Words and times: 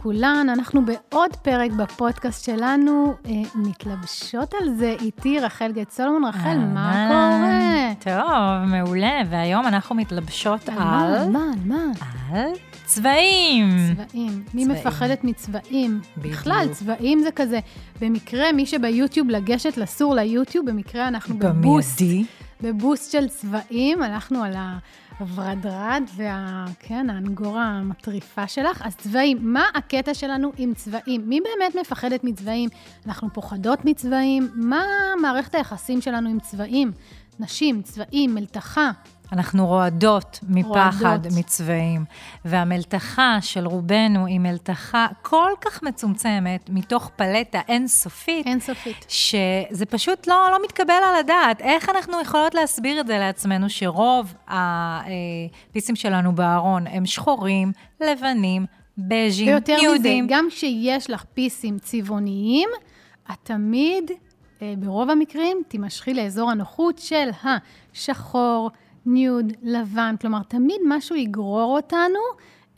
לכולן, 0.00 0.46
אנחנו 0.48 0.84
בעוד 0.84 1.36
פרק 1.36 1.70
בפודקאסט 1.70 2.44
שלנו, 2.44 3.14
אה, 3.26 3.32
מתלבשות 3.54 4.54
על 4.60 4.74
זה 4.74 4.96
איתי 5.00 5.40
רחל 5.40 5.72
גט 5.72 5.90
סולומון. 5.90 6.24
רחל, 6.24 6.58
מה 6.58 7.06
קורה? 7.08 8.14
טוב, 8.16 8.70
מעולה, 8.70 9.20
והיום 9.30 9.66
אנחנו 9.66 9.94
מתלבשות 9.94 10.68
על... 10.68 10.78
על 10.78 11.30
מה, 11.30 11.50
על 11.52 11.58
מה? 11.64 11.84
על 12.32 12.50
צבעים. 12.84 13.68
צבעים. 13.94 14.42
מי 14.54 14.64
צבעים. 14.64 14.70
מפחדת 14.70 15.24
מצבעים? 15.24 16.00
בדיוק. 16.16 16.34
בכלל, 16.34 16.66
צבעים 16.72 17.20
זה 17.20 17.30
כזה. 17.30 17.60
במקרה, 18.00 18.52
מי 18.52 18.66
שביוטיוב 18.66 19.30
לגשת 19.30 19.76
לסור 19.76 20.14
ליוטיוב, 20.14 20.70
במקרה 20.70 21.08
אנחנו 21.08 21.38
בבוסט. 21.38 22.00
במיידי. 22.00 22.24
בבוסט 22.60 23.12
של 23.12 23.28
צבעים, 23.28 24.02
הלכנו 24.02 24.42
על 24.42 24.52
הוורדרד 25.20 26.02
וה... 26.16 26.64
כן, 26.78 27.10
האנגורה 27.10 27.64
המטריפה 27.64 28.48
שלך. 28.48 28.82
אז 28.84 28.96
צבעים, 28.96 29.38
מה 29.40 29.64
הקטע 29.74 30.14
שלנו 30.14 30.52
עם 30.56 30.74
צבעים? 30.74 31.28
מי 31.28 31.40
באמת 31.40 31.74
מפחדת 31.80 32.24
מצבעים? 32.24 32.68
אנחנו 33.06 33.28
פוחדות 33.32 33.84
מצבעים? 33.84 34.48
מה 34.54 34.84
מערכת 35.22 35.54
היחסים 35.54 36.00
שלנו 36.00 36.30
עם 36.30 36.40
צבעים? 36.40 36.92
נשים, 37.40 37.82
צבעים, 37.82 38.34
מלתחה. 38.34 38.90
אנחנו 39.32 39.66
רועדות 39.66 40.38
מפחד 40.48 41.06
רועדות. 41.06 41.32
מצבעים, 41.38 42.04
והמלתחה 42.44 43.38
של 43.40 43.66
רובנו 43.66 44.26
היא 44.26 44.40
מלתחה 44.40 45.06
כל 45.22 45.50
כך 45.60 45.82
מצומצמת, 45.82 46.70
מתוך 46.70 47.10
פלטה 47.16 47.60
אינסופית, 47.68 48.46
אינסופית. 48.46 49.06
שזה 49.08 49.86
פשוט 49.86 50.26
לא, 50.26 50.48
לא 50.50 50.58
מתקבל 50.64 50.94
על 51.08 51.14
הדעת. 51.20 51.60
איך 51.60 51.88
אנחנו 51.88 52.20
יכולות 52.20 52.54
להסביר 52.54 53.00
את 53.00 53.06
זה 53.06 53.18
לעצמנו, 53.18 53.70
שרוב 53.70 54.34
הפיסים 54.48 55.96
שלנו 55.96 56.34
בארון 56.34 56.86
הם 56.86 57.06
שחורים, 57.06 57.72
לבנים, 58.00 58.66
בז'ים, 58.98 59.46
ויותר 59.46 59.76
מזה, 59.76 59.84
יהודים. 59.84 60.26
גם 60.28 60.46
כשיש 60.50 61.10
לך 61.10 61.24
פיסים 61.34 61.78
צבעוניים, 61.78 62.68
את 63.30 63.36
תמיד, 63.42 64.10
אה, 64.62 64.74
ברוב 64.78 65.10
המקרים, 65.10 65.62
תימשכי 65.68 66.14
לאזור 66.14 66.50
הנוחות 66.50 66.98
של 66.98 67.28
השחור, 67.44 68.70
ניוד, 69.06 69.52
לבן. 69.62 70.14
כלומר, 70.20 70.42
תמיד 70.42 70.80
משהו 70.88 71.16
יגרור 71.16 71.76
אותנו. 71.76 72.18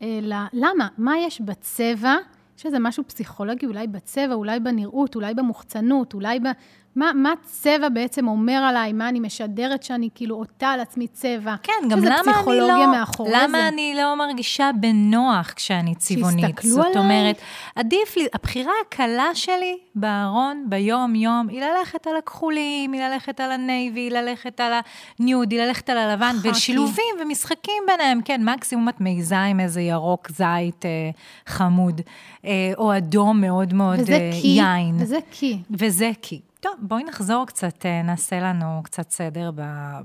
אה, 0.03 0.19
ל- 0.23 0.47
למה? 0.53 0.89
מה 0.98 1.19
יש 1.19 1.41
בצבע? 1.41 2.15
יש 2.59 2.67
איזה 2.67 2.78
משהו 2.78 3.05
פסיכולוגי, 3.06 3.67
אולי 3.67 3.87
בצבע, 3.87 4.34
אולי 4.34 4.61
בנראות, 4.61 5.15
אולי 5.15 5.34
במוחצנות, 5.34 6.15
אולי 6.15 6.41
ב... 6.41 6.47
מה, 6.96 7.10
מה 7.14 7.32
צבע 7.42 7.88
בעצם 7.88 8.28
אומר 8.28 8.52
עליי? 8.52 8.92
מה 8.92 9.08
אני 9.08 9.20
משדרת 9.20 9.82
שאני 9.82 10.08
כאילו 10.14 10.36
עוטה 10.36 10.68
על 10.68 10.80
עצמי 10.80 11.06
צבע? 11.08 11.54
כן, 11.62 11.72
גם 11.90 11.98
למה 11.98 12.14
אני 12.14 12.32
פסיכולוגיה 12.32 12.76
לא, 12.76 12.92
מאחורי 12.92 13.30
למה 13.34 13.58
זה. 13.58 13.68
אני 13.68 13.94
לא 13.96 14.16
מרגישה 14.16 14.70
בנוח 14.80 15.52
כשאני 15.52 15.94
צבעונית? 15.94 16.46
שיסתכלו 16.46 16.70
זאת 16.70 16.86
עליי? 16.86 16.98
אומרת, 16.98 17.36
עדיף 17.76 18.16
לי, 18.16 18.26
הבחירה 18.34 18.72
הקלה 18.86 19.28
שלי 19.34 19.78
בארון, 19.94 20.64
ביום-יום, 20.68 21.48
היא 21.48 21.60
ללכת 21.60 22.06
על 22.06 22.16
הכחולים, 22.16 22.92
היא 22.92 23.02
ללכת 23.02 23.40
על 23.40 23.52
הנייבי, 23.52 24.00
היא 24.00 24.10
ללכת 24.10 24.60
על 24.60 24.72
הניוד, 25.18 25.52
היא 25.52 25.60
ללכת 25.60 25.90
על 25.90 25.98
הלבן, 25.98 26.34
חאקי. 26.36 26.50
ושילובים 26.50 27.14
ומשחקים 27.20 27.82
ביניהם. 27.86 28.20
כן, 28.24 28.40
מקסימום 28.44 28.88
את 28.88 29.00
מעיזה 29.00 29.38
עם 29.38 29.60
איזה 29.60 29.80
ירוק 29.80 30.28
זית 30.28 30.84
אה, 30.84 31.10
חמוד, 31.46 32.00
אה, 32.44 32.72
או 32.78 32.97
אדום 32.97 33.41
מאוד 33.41 33.75
מאוד 33.75 34.00
וזה 34.00 34.12
אה, 34.12 34.31
קי, 34.41 34.48
יין. 34.48 34.97
וזה 34.98 35.19
קי. 35.31 35.58
וזה 35.70 36.10
קי. 36.20 36.41
טוב, 36.62 36.73
בואי 36.78 37.05
נחזור 37.05 37.47
קצת, 37.47 37.87
אה, 37.87 38.03
נעשה 38.03 38.41
לנו 38.41 38.81
קצת 38.84 39.11
סדר 39.11 39.50
ב... 39.55 39.62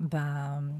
ב... 0.10 0.18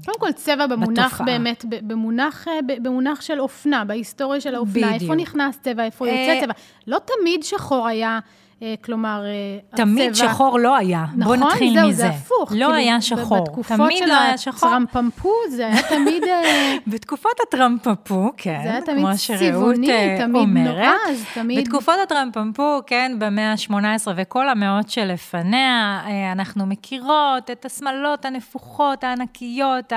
קודם 0.04 0.18
כל, 0.20 0.32
צבע 0.32 0.66
במונח 0.66 1.06
בתופעה. 1.06 1.26
באמת, 1.26 1.64
במונח, 1.68 2.48
אה, 2.48 2.52
במונח 2.82 3.20
של 3.20 3.40
אופנה, 3.40 3.84
בהיסטוריה 3.84 4.40
של 4.40 4.54
האופנה. 4.54 4.86
בדיוק. 4.86 5.02
איפה 5.02 5.14
נכנס 5.14 5.58
צבע, 5.62 5.84
איפה 5.84 6.06
אה, 6.06 6.10
יוצא 6.10 6.40
צבע. 6.44 6.52
לא 6.86 6.98
תמיד 6.98 7.42
שחור 7.42 7.86
היה, 7.86 8.08
אה, 8.08 8.18
כלומר, 8.82 9.22
אה, 9.24 9.76
תמיד 9.76 10.10
הצבע... 10.10 10.28
שחור 10.28 10.58
לא 10.58 10.76
היה. 10.76 11.04
נכון, 11.16 11.38
בוא 11.38 11.46
נתחיל 11.48 11.74
זהו, 11.74 11.88
מזה. 11.88 11.96
זה 11.96 12.08
הפוך. 12.08 12.52
לא 12.52 12.56
כאילו, 12.56 12.72
היה 12.72 13.00
שחור. 13.00 13.42
בתקופות 13.44 13.78
תמיד 13.78 13.98
של 13.98 14.06
לא 14.06 14.20
היה 14.20 14.38
שחור. 14.38 14.68
הטרמפמפו, 14.68 15.32
זה 15.50 15.66
היה 15.66 15.82
תמיד... 15.94 16.22
אה, 16.24 16.76
בתקופות 16.86 17.32
הטרמפפו, 17.48 18.32
כן, 18.36 18.60
זה 18.62 18.70
היה 18.70 18.80
תמיד 18.80 19.04
כמו 19.04 19.18
שרעות 19.18 19.74
אה, 19.88 20.16
תמיד 20.18 20.42
אומרת. 20.42 20.76
נועז, 20.76 21.24
תמיד... 21.34 21.60
בתקופות 21.60 21.94
הטרמפמפו, 22.02 22.80
כן, 22.86 23.12
במאה 23.18 23.52
ה-18 23.52 24.08
וכל 24.16 24.48
המאות 24.48 24.90
שלפניה, 24.90 26.00
אה, 26.06 26.32
אנחנו 26.32 26.66
מכירות 26.66 27.50
את 27.50 27.64
השמלות 27.64 28.24
הנפוחות, 28.24 29.04
הענקיות, 29.04 29.92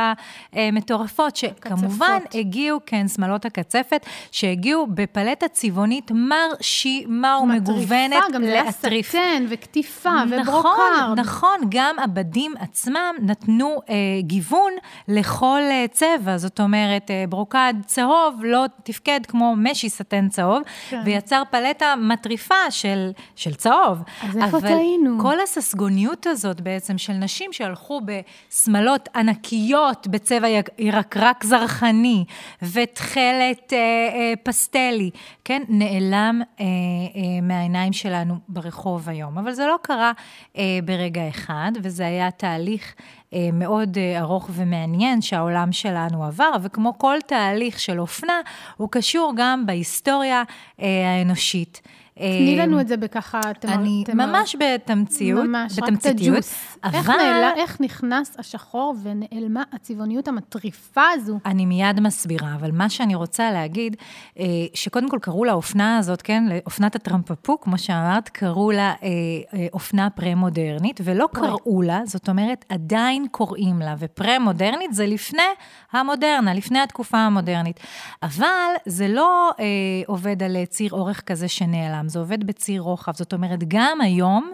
המטורפות, 0.53 1.35
שכמובן 1.35 2.17
הקצפות. 2.17 2.35
הגיעו, 2.35 2.79
כן, 2.85 3.07
שמלות 3.07 3.45
הקצפת, 3.45 4.05
שהגיעו 4.31 4.87
בפלטה 4.87 5.47
צבעונית 5.47 6.11
מרשימה 6.11 7.39
ומגוונת 7.43 8.13
מטריפה, 8.13 8.33
גם 8.33 8.50
להטריף. 8.51 9.09
סטן 9.09 9.45
וכתיפה 9.49 10.09
וברוקארד. 10.29 11.19
נכון, 11.19 11.19
נכון, 11.19 11.59
גם 11.69 11.95
הבדים 11.99 12.53
עצמם 12.59 13.15
נתנו 13.21 13.81
אה, 13.89 13.95
גיוון 14.21 14.71
לכל 15.07 15.61
אה, 15.61 15.85
צבע. 15.91 16.37
זאת 16.37 16.59
אומרת, 16.59 17.11
אה, 17.11 17.23
ברוקד 17.29 17.73
צהוב 17.85 18.41
לא 18.43 18.65
תפקד 18.83 19.19
כמו 19.27 19.53
משי 19.57 19.89
סאטן 19.89 20.29
צהוב, 20.29 20.61
כן. 20.89 21.01
ויצר 21.05 21.43
פלטה 21.51 21.93
מטריפה 21.97 22.71
של, 22.71 23.11
של 23.35 23.53
צהוב. 23.53 23.97
אז 24.21 24.37
איפה 24.37 24.61
טעינו? 24.61 25.19
כל 25.21 25.39
הססגוניות 25.39 26.27
הזאת 26.27 26.61
בעצם 26.61 26.97
של 26.97 27.13
נשים 27.13 27.53
שהלכו 27.53 28.01
בשמלות 28.05 29.09
ענקיות 29.15 30.07
בצבע 30.07 30.47
ירקרק 30.79 31.43
זרחני 31.43 32.25
ותכלת 32.61 33.73
אה, 33.73 33.77
אה, 33.77 34.33
פסטלי, 34.43 35.09
כן, 35.45 35.63
נעלם 35.69 36.41
אה, 36.59 36.65
אה, 36.65 37.41
מהעיניים 37.41 37.93
שלנו 37.93 38.35
ברחוב 38.49 39.09
היום. 39.09 39.37
אבל 39.37 39.51
זה 39.53 39.65
לא 39.65 39.75
קרה 39.81 40.11
אה, 40.57 40.79
ברגע 40.85 41.29
אחד, 41.29 41.71
וזה 41.83 42.05
היה 42.05 42.31
תהליך 42.31 42.95
אה, 43.33 43.49
מאוד 43.53 43.97
אה, 43.97 44.19
ארוך 44.19 44.49
ומעניין 44.53 45.21
שהעולם 45.21 45.71
שלנו 45.71 46.25
עבר, 46.25 46.51
וכמו 46.61 46.97
כל 46.97 47.17
תהליך 47.27 47.79
של 47.79 47.99
אופנה, 47.99 48.41
הוא 48.77 48.89
קשור 48.91 49.33
גם 49.35 49.65
בהיסטוריה 49.65 50.43
אה, 50.81 50.87
האנושית. 51.17 51.81
תני 52.21 52.59
אה, 52.59 52.65
לנו 52.65 52.81
את 52.81 52.87
זה 52.87 52.97
בככה, 52.97 53.39
תמר... 53.59 53.73
אני 53.73 54.03
תמר- 54.05 54.25
ממש 54.25 54.55
בתמציות, 54.59 55.45
ממש, 55.45 55.71
רק 55.71 55.77
את 55.77 55.83
בתמציתיות, 55.83 56.35
הג'וס. 56.35 56.77
איך, 56.83 57.09
אבל 57.09 57.17
נעלה, 57.17 57.53
איך 57.55 57.81
נכנס 57.81 58.35
השחור 58.39 58.95
ונעלמה 59.03 59.63
הצבעוניות 59.73 60.27
המטריפה 60.27 61.03
הזו? 61.13 61.39
אני 61.45 61.65
מיד 61.65 61.99
מסבירה, 61.99 62.55
אבל 62.55 62.71
מה 62.71 62.89
שאני 62.89 63.15
רוצה 63.15 63.51
להגיד, 63.51 63.95
אה, 64.39 64.45
שקודם 64.73 65.09
כל 65.09 65.17
קראו 65.21 65.45
לאופנה 65.45 65.97
הזאת, 65.97 66.21
כן, 66.21 66.43
לאופנת 66.49 66.95
הטרמפפו, 66.95 67.61
כמו 67.61 67.77
שאמרת, 67.77 68.29
קראו 68.29 68.71
לה 68.71 68.93
אה, 69.03 69.07
אה, 69.53 69.67
אופנה 69.73 70.09
פרה-מודרנית, 70.09 71.01
ולא. 71.03 71.27
קראו 71.33 71.81
לה, 71.81 72.01
זאת 72.05 72.29
אומרת, 72.29 72.65
עדיין 72.69 73.27
קוראים 73.31 73.79
לה, 73.79 73.95
ופרה-מודרנית 73.99 74.93
זה 74.93 75.05
לפני 75.05 75.41
המודרנה, 75.91 76.53
לפני 76.53 76.79
התקופה 76.79 77.17
המודרנית. 77.17 77.79
אבל 78.23 78.71
זה 78.85 79.07
לא 79.07 79.51
אה, 79.59 79.65
עובד 80.07 80.43
על 80.43 80.65
ציר 80.65 80.91
אורך 80.91 81.21
כזה 81.21 81.47
שנעלם, 81.47 82.09
זה 82.11 82.19
עובד 82.19 82.43
בציר 82.43 82.81
רוחב. 82.81 83.11
זאת 83.15 83.33
אומרת, 83.33 83.59
גם 83.67 84.01
היום, 84.01 84.51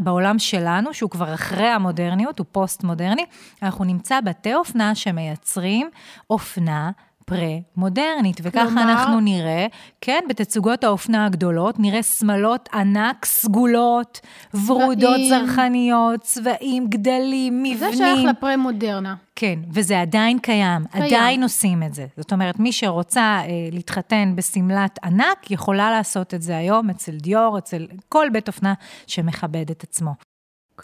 בעולם 0.00 0.38
שלנו, 0.38 0.94
שהוא 0.94 1.10
כבר 1.10 1.34
אחרי 1.34 1.66
המודרניות, 1.66 2.38
הוא 2.38 2.46
פוסט-מודרני, 2.52 3.24
אנחנו 3.62 3.84
נמצא 3.84 4.20
בתי 4.20 4.54
אופנה 4.54 4.94
שמייצרים 4.94 5.90
אופנה. 6.30 6.90
פרה-מודרנית, 7.28 8.40
וככה 8.42 8.64
כלומר- 8.66 8.82
אנחנו 8.82 9.20
נראה, 9.20 9.66
כן, 10.00 10.20
בתצוגות 10.28 10.84
האופנה 10.84 11.26
הגדולות, 11.26 11.74
נראה 11.78 12.02
שמלות 12.02 12.68
ענק, 12.74 13.24
סגולות, 13.24 14.20
ורודות 14.66 14.98
צבעים. 15.14 15.46
זרחניות, 15.46 16.20
צבעים, 16.20 16.86
גדלים, 16.88 17.62
מבנים. 17.62 17.76
זה 17.78 17.96
שייך 17.96 18.18
לפרה-מודרנה. 18.30 19.14
כן, 19.36 19.58
וזה 19.72 20.00
עדיין 20.00 20.38
קיים, 20.38 20.84
קיים. 20.92 21.04
עדיין 21.04 21.42
עושים 21.42 21.82
את 21.82 21.94
זה. 21.94 22.06
זאת 22.16 22.32
אומרת, 22.32 22.58
מי 22.58 22.72
שרוצה 22.72 23.20
אה, 23.20 23.44
להתחתן 23.72 24.32
בשמלת 24.36 24.98
ענק, 25.04 25.50
יכולה 25.50 25.90
לעשות 25.90 26.34
את 26.34 26.42
זה 26.42 26.56
היום 26.56 26.90
אצל 26.90 27.12
דיור, 27.12 27.58
אצל 27.58 27.86
כל 28.08 28.26
בית 28.32 28.48
אופנה 28.48 28.74
שמכבד 29.06 29.70
את 29.70 29.82
עצמו. 29.82 30.10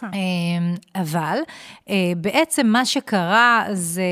כן. 0.01 0.07
אמ, 0.15 0.75
אבל 0.95 1.39
אה, 1.91 2.13
בעצם 2.17 2.67
מה 2.67 2.85
שקרה 2.85 3.65
זה, 3.73 4.03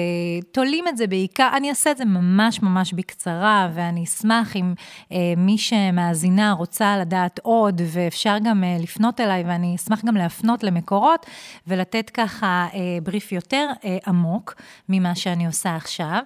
תולים 0.52 0.88
את 0.88 0.96
זה 0.96 1.06
בעיקר, 1.06 1.48
אני 1.56 1.70
אעשה 1.70 1.90
את 1.90 1.96
זה 1.96 2.04
ממש 2.04 2.62
ממש 2.62 2.92
בקצרה, 2.92 3.68
ואני 3.74 4.04
אשמח 4.04 4.56
אם 4.56 4.74
אה, 5.12 5.18
מי 5.36 5.58
שמאזינה 5.58 6.52
רוצה 6.52 6.96
לדעת 6.98 7.40
עוד, 7.42 7.80
ואפשר 7.84 8.36
גם 8.44 8.64
אה, 8.64 8.76
לפנות 8.80 9.20
אליי, 9.20 9.44
ואני 9.46 9.76
אשמח 9.76 10.04
גם 10.04 10.16
להפנות 10.16 10.64
למקורות, 10.64 11.26
ולתת 11.66 12.10
ככה 12.10 12.66
בריף 13.02 13.32
יותר 13.32 13.68
עמוק 14.06 14.54
ממה 14.88 15.14
שאני 15.14 15.46
עושה 15.46 15.76
עכשיו. 15.76 16.18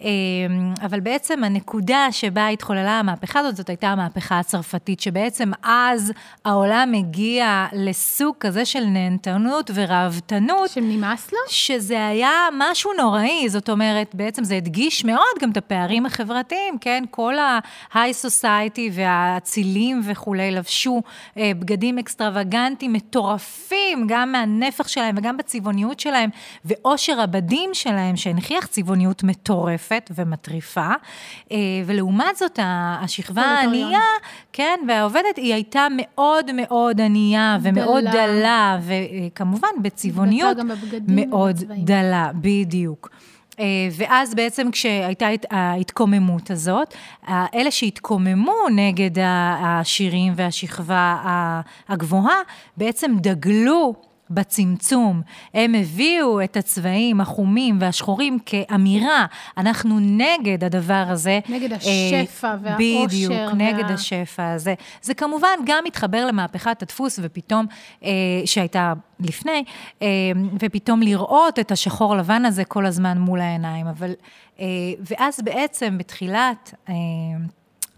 אמ, 0.00 0.74
אבל 0.82 1.00
בעצם 1.00 1.44
הנקודה 1.44 2.06
שבה 2.10 2.48
התחוללה 2.48 2.98
המהפכה 2.98 3.40
הזאת, 3.40 3.56
זאת 3.56 3.68
הייתה 3.68 3.88
המהפכה 3.88 4.38
הצרפתית, 4.38 5.00
שבעצם 5.00 5.50
אז 5.62 6.12
העולם 6.44 6.92
הגיע 6.98 7.66
לסוג 7.72 8.34
כזה 8.40 8.64
של 8.64 8.84
נהנתנות 9.02 9.70
וראוותנות. 9.74 10.70
שנמאס 10.70 11.32
לו? 11.32 11.38
שזה 11.48 12.06
היה 12.06 12.30
משהו 12.58 12.90
נוראי, 12.98 13.48
זאת 13.48 13.70
אומרת, 13.70 14.14
בעצם 14.14 14.44
זה 14.44 14.56
הדגיש 14.56 15.04
מאוד 15.04 15.38
גם 15.42 15.50
את 15.50 15.56
הפערים 15.56 16.06
החברתיים, 16.06 16.78
כן? 16.80 17.04
כל 17.10 17.38
ה-high 17.38 18.26
society 18.26 18.80
והאצילים 18.92 20.00
וכולי 20.04 20.50
לבשו 20.50 21.02
אה, 21.36 21.50
בגדים 21.58 21.98
אקסטרווגנטיים 21.98 22.92
מטורפים, 22.92 24.06
גם 24.08 24.32
מהנפח 24.32 24.88
שלהם 24.88 25.14
וגם 25.18 25.36
בצבעוניות 25.36 26.00
שלהם, 26.00 26.30
ועושר 26.64 27.20
הבדים 27.20 27.70
שלהם, 27.72 28.16
שהנכיח 28.16 28.66
צבעוניות 28.66 29.22
מטורפת 29.22 30.10
ומטריפה. 30.14 30.90
אה, 31.52 31.56
ולעומת 31.86 32.36
זאת, 32.36 32.58
השכבה 32.64 33.42
הענייה, 33.42 34.00
כן, 34.52 34.80
והעובדת, 34.88 35.36
היא 35.36 35.54
הייתה 35.54 35.86
מאוד 35.96 36.50
מאוד 36.52 37.00
ענייה 37.00 37.58
ומאוד 37.62 38.04
דלה, 38.04 38.12
דלה 38.12 38.78
וכמובן 38.92 39.68
בצבעוניות 39.82 40.56
מאוד 41.08 41.56
דלה, 41.84 42.30
בדיוק. 42.34 43.10
אה, 43.60 43.88
ואז 43.92 44.34
בעצם 44.34 44.70
כשהייתה 44.70 45.26
ההתקוממות 45.50 46.50
הזאת, 46.50 46.94
אלה 47.28 47.70
שהתקוממו 47.70 48.54
נגד 48.76 49.10
השירים 49.58 50.32
והשכבה 50.36 51.16
הגבוהה, 51.88 52.36
בעצם 52.76 53.12
דגלו 53.20 53.94
בצמצום. 54.34 55.22
הם 55.54 55.74
הביאו 55.74 56.44
את 56.44 56.56
הצבעים 56.56 57.20
החומים 57.20 57.78
והשחורים 57.80 58.38
כאמירה, 58.46 59.26
אנחנו 59.56 59.98
נגד 60.00 60.64
הדבר 60.64 61.04
הזה. 61.08 61.40
נגד 61.48 61.72
השפע 61.72 62.48
אה, 62.48 62.56
והאושר. 62.62 63.06
בדיוק, 63.06 63.32
וה... 63.32 63.52
נגד 63.54 63.90
השפע 63.90 64.52
הזה. 64.52 64.74
זה 65.02 65.14
כמובן 65.14 65.48
גם 65.66 65.84
מתחבר 65.84 66.26
למהפכת 66.26 66.82
הדפוס, 66.82 67.18
ופתאום, 67.22 67.66
אה, 68.04 68.10
שהייתה 68.44 68.92
לפני, 69.20 69.64
אה, 70.02 70.08
ופתאום 70.60 71.02
לראות 71.02 71.58
את 71.58 71.72
השחור 71.72 72.16
לבן 72.16 72.44
הזה 72.44 72.64
כל 72.64 72.86
הזמן 72.86 73.18
מול 73.18 73.40
העיניים. 73.40 73.86
אבל, 73.86 74.12
אה, 74.60 74.66
ואז 75.10 75.40
בעצם 75.44 75.98
בתחילת... 75.98 76.74
אה, 76.88 76.94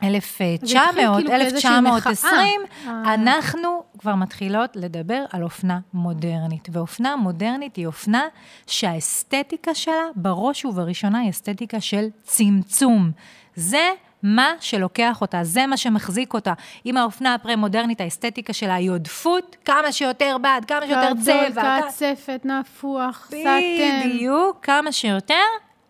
1900, 0.02 1.30
1920, 1.30 2.60
כאילו 2.82 2.92
אה. 2.94 3.14
אנחנו 3.14 3.82
כבר 3.98 4.14
מתחילות 4.14 4.76
לדבר 4.76 5.24
על 5.32 5.42
אופנה 5.42 5.78
מודרנית. 5.94 6.68
ואופנה 6.72 7.16
מודרנית 7.16 7.76
היא 7.76 7.86
אופנה 7.86 8.22
שהאסתטיקה 8.66 9.74
שלה, 9.74 10.04
בראש 10.16 10.64
ובראשונה, 10.64 11.18
היא 11.18 11.30
אסתטיקה 11.30 11.80
של 11.80 12.06
צמצום. 12.22 13.10
זה 13.56 13.90
מה 14.22 14.52
שלוקח 14.60 15.20
אותה, 15.20 15.44
זה 15.44 15.66
מה 15.66 15.76
שמחזיק 15.76 16.34
אותה. 16.34 16.52
אם 16.86 16.96
האופנה 16.96 17.34
הפרה-מודרנית, 17.34 18.00
האסתטיקה 18.00 18.52
שלה 18.52 18.74
היא 18.74 18.90
עודפות, 18.90 19.56
כמה 19.64 19.92
שיותר 19.92 20.36
בד, 20.42 20.60
כמה 20.68 20.86
שיותר 20.86 21.12
צבע. 21.24 21.80
קצפת, 21.88 22.40
נפוח, 22.44 23.26
סאטן. 23.30 24.00
בדיוק, 24.04 24.58
כמה 24.62 24.92
שיותר. 24.92 25.34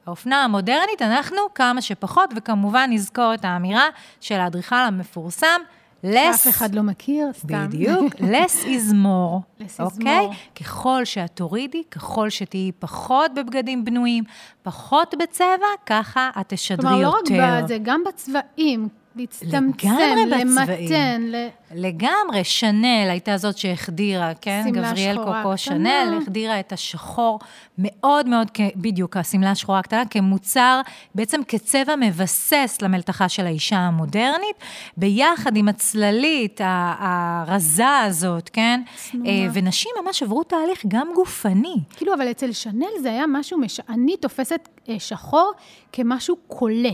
האופנה 0.06 0.44
המודרנית, 0.44 1.02
אנחנו 1.02 1.36
כמה 1.54 1.82
שפחות, 1.82 2.30
וכמובן 2.36 2.90
נזכור 2.92 3.34
את 3.34 3.44
האמירה 3.44 3.88
של 4.20 4.34
האדריכל 4.34 4.74
המפורסם, 4.74 5.60
less... 6.04 6.34
אף 6.34 6.48
אחד 6.48 6.74
לא 6.74 6.82
מכיר, 6.82 7.32
סתם. 7.32 7.66
בדיוק, 7.66 8.14
less 8.34 8.64
is 8.64 8.92
more. 8.92 9.62
is 9.62 9.80
okay? 9.80 10.60
ככל 10.60 11.04
שאת 11.04 11.30
תורידי, 11.34 11.82
ככל 11.90 12.30
שתהיי 12.30 12.72
פחות 12.78 13.34
בבגדים 13.34 13.84
בנויים, 13.84 14.24
פחות 14.62 15.14
בצבע, 15.22 15.66
ככה 15.86 16.30
את 16.40 16.48
תשדרי 16.48 16.96
יותר. 16.96 17.18
כלומר, 17.26 17.50
לא 17.50 17.58
רק 17.58 17.64
בזה, 17.64 17.78
גם 17.82 18.02
בצבעים. 18.08 18.88
להצטמצם, 19.16 19.88
למתן. 20.26 21.22
ל... 21.22 21.48
לגמרי, 21.74 22.44
שנל 22.44 23.06
הייתה 23.10 23.36
זאת 23.36 23.58
שהחדירה, 23.58 24.32
כן? 24.40 24.64
גבריאל 24.72 25.16
קוקו 25.16 25.56
שנל 25.56 26.18
החדירה 26.22 26.60
את 26.60 26.72
השחור 26.72 27.38
מאוד 27.78 28.28
מאוד, 28.28 28.50
בדיוק, 28.76 29.16
השמלה 29.16 29.50
השחורה 29.50 29.78
הקטנה, 29.78 30.06
כמוצר, 30.06 30.80
בעצם 31.14 31.40
כצבע 31.48 31.96
מבסס 31.96 32.78
למלתחה 32.82 33.28
של 33.28 33.46
האישה 33.46 33.76
המודרנית, 33.76 34.56
ביחד 34.96 35.56
עם 35.56 35.68
הצללית 35.68 36.60
הרזה 36.64 37.98
הזאת, 37.98 38.48
כן? 38.52 38.82
סנומה. 38.96 39.28
אה, 39.28 39.46
ונשים 39.52 39.90
ממש 40.04 40.22
עברו 40.22 40.42
תהליך 40.42 40.84
גם 40.88 41.08
גופני. 41.14 41.76
כאילו, 41.96 42.14
אבל 42.14 42.30
אצל 42.30 42.52
שנל 42.52 42.86
זה 43.02 43.10
היה 43.10 43.24
משהו, 43.28 43.58
מש... 43.58 43.80
אני 43.88 44.16
תופסת 44.16 44.68
אה, 44.88 44.94
שחור 44.98 45.52
כמשהו 45.92 46.36
קולה. 46.46 46.92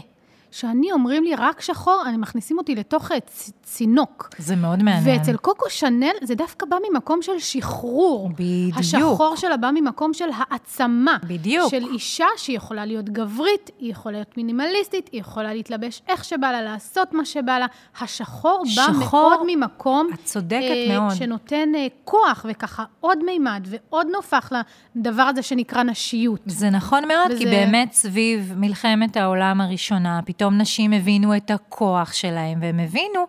שאני 0.50 0.92
אומרים 0.92 1.24
לי 1.24 1.34
רק 1.34 1.60
שחור, 1.60 2.02
אני 2.06 2.16
מכניסים 2.16 2.58
אותי 2.58 2.74
לתוך 2.74 3.12
אה, 3.12 3.16
צינוק. 3.62 4.28
זה 4.38 4.56
מאוד 4.56 4.82
מעניין. 4.82 5.18
ואצל 5.18 5.36
קוקו 5.36 5.70
שנל 5.70 6.12
זה 6.22 6.34
דווקא 6.34 6.66
בא 6.66 6.76
ממקום 6.90 7.22
של 7.22 7.38
שחרור. 7.38 8.30
בדיוק. 8.34 8.78
השחור 8.78 9.36
שלה 9.36 9.56
בא 9.56 9.70
ממקום 9.74 10.14
של 10.14 10.28
העצמה. 10.36 11.16
בדיוק. 11.22 11.70
של 11.70 11.84
אישה 11.92 12.26
שיכולה 12.36 12.84
להיות 12.84 13.08
גברית, 13.08 13.70
היא 13.78 13.90
יכולה 13.90 14.16
להיות 14.16 14.36
מינימליסטית, 14.36 15.08
היא 15.12 15.20
יכולה 15.20 15.54
להתלבש 15.54 16.02
איך 16.08 16.24
שבא 16.24 16.52
לה, 16.52 16.62
לעשות 16.62 17.12
מה 17.12 17.24
שבא 17.24 17.58
לה. 17.58 17.66
השחור 18.00 18.64
בא 18.76 18.92
מאוד 18.98 19.40
ממקום... 19.46 20.08
את 20.14 20.24
צודקת 20.24 20.62
אה, 20.62 20.98
מאוד. 20.98 21.14
שנותן 21.14 21.68
אה, 21.74 21.86
כוח 22.04 22.46
וככה 22.48 22.84
עוד 23.00 23.24
מימד 23.24 23.66
ועוד 23.70 24.06
נופח 24.12 24.52
לדבר 24.96 25.22
הזה 25.22 25.42
שנקרא 25.42 25.82
נשיות. 25.82 26.40
זה 26.46 26.70
נכון 26.70 27.08
מאוד, 27.08 27.30
וזה... 27.30 27.38
כי 27.38 27.44
באמת 27.44 27.92
סביב 27.92 28.52
מלחמת 28.56 29.16
העולם 29.16 29.60
הראשונה, 29.60 30.20
פתאום 30.40 30.58
נשים 30.58 30.92
הבינו 30.92 31.36
את 31.36 31.50
הכוח 31.50 32.12
שלהם, 32.12 32.58
והם 32.62 32.80
הבינו 32.80 33.20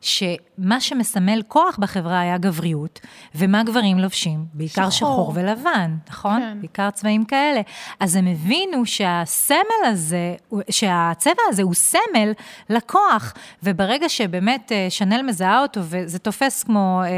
שמה 0.00 0.80
שמסמל 0.80 1.42
כוח 1.48 1.76
בחברה 1.80 2.20
היה 2.20 2.38
גבריות, 2.38 3.00
ומה 3.34 3.62
גברים 3.62 3.98
לובשים? 3.98 4.44
בעיקר 4.54 4.90
שחור, 4.90 4.90
שחור 4.90 5.32
ולבן, 5.34 5.96
נכון? 6.10 6.40
כן. 6.40 6.58
בעיקר 6.60 6.90
צבעים 6.90 7.24
כאלה. 7.24 7.60
אז 8.00 8.16
הם 8.16 8.26
הבינו 8.26 8.86
שהסמל 8.86 9.84
הזה, 9.86 10.34
שהצבע 10.70 11.42
הזה 11.48 11.62
הוא 11.62 11.74
סמל 11.74 12.32
לכוח, 12.70 13.34
וברגע 13.62 14.08
שבאמת 14.08 14.72
אה, 14.72 14.86
שנל 14.90 15.22
מזהה 15.22 15.62
אותו, 15.62 15.80
וזה 15.84 16.18
תופס 16.18 16.62
כמו 16.62 17.00
אה, 17.04 17.08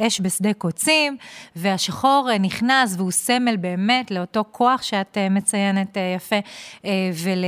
אה, 0.00 0.06
אש 0.06 0.20
בשדה 0.20 0.52
קוצים, 0.52 1.16
והשחור 1.56 2.28
נכנס 2.40 2.94
והוא 2.96 3.10
סמל 3.10 3.56
באמת 3.56 4.10
לאותו 4.10 4.44
כוח 4.50 4.82
שאת 4.82 5.18
מציינת 5.30 5.96
יפה, 6.16 6.36
ול... 7.22 7.44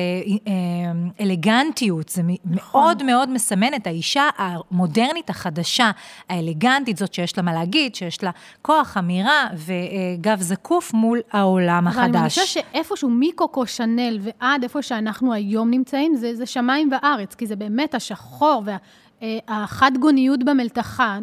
אלגנטיות, 1.21 2.09
זה 2.09 2.23
נכון. 2.23 2.81
מאוד 2.81 3.03
מאוד 3.03 3.31
מסמן 3.31 3.75
את 3.75 3.87
האישה 3.87 4.29
המודרנית 4.37 5.31
החדשה, 5.31 5.91
האלגנטית, 6.29 6.97
זאת 6.97 7.15
שיש 7.15 7.37
לה 7.37 7.43
מה 7.43 7.53
להגיד, 7.53 7.95
שיש 7.95 8.23
לה 8.23 8.31
כוח, 8.63 8.97
אמירה 8.97 9.47
וגב 9.55 10.41
זקוף 10.41 10.93
מול 10.95 11.21
העולם 11.33 11.87
החדש. 11.87 11.99
אבל 11.99 12.09
אני 12.09 12.19
מרגישה 12.19 12.47
שאיפשהו 12.47 13.11
מקוקו 13.11 13.67
שנל 13.67 14.19
ועד 14.21 14.63
איפה 14.63 14.83
שאנחנו 14.83 15.33
היום 15.33 15.71
נמצאים, 15.71 16.17
זה, 16.17 16.37
זה 16.37 16.47
שמיים 16.47 16.91
וארץ, 16.93 17.35
כי 17.35 17.47
זה 17.47 17.57
באמת 17.57 17.95
השחור 17.95 18.63
וה... 18.65 18.77
אה, 19.23 19.39
החד-גוניות 19.49 20.45
במלתחה, 20.45 21.19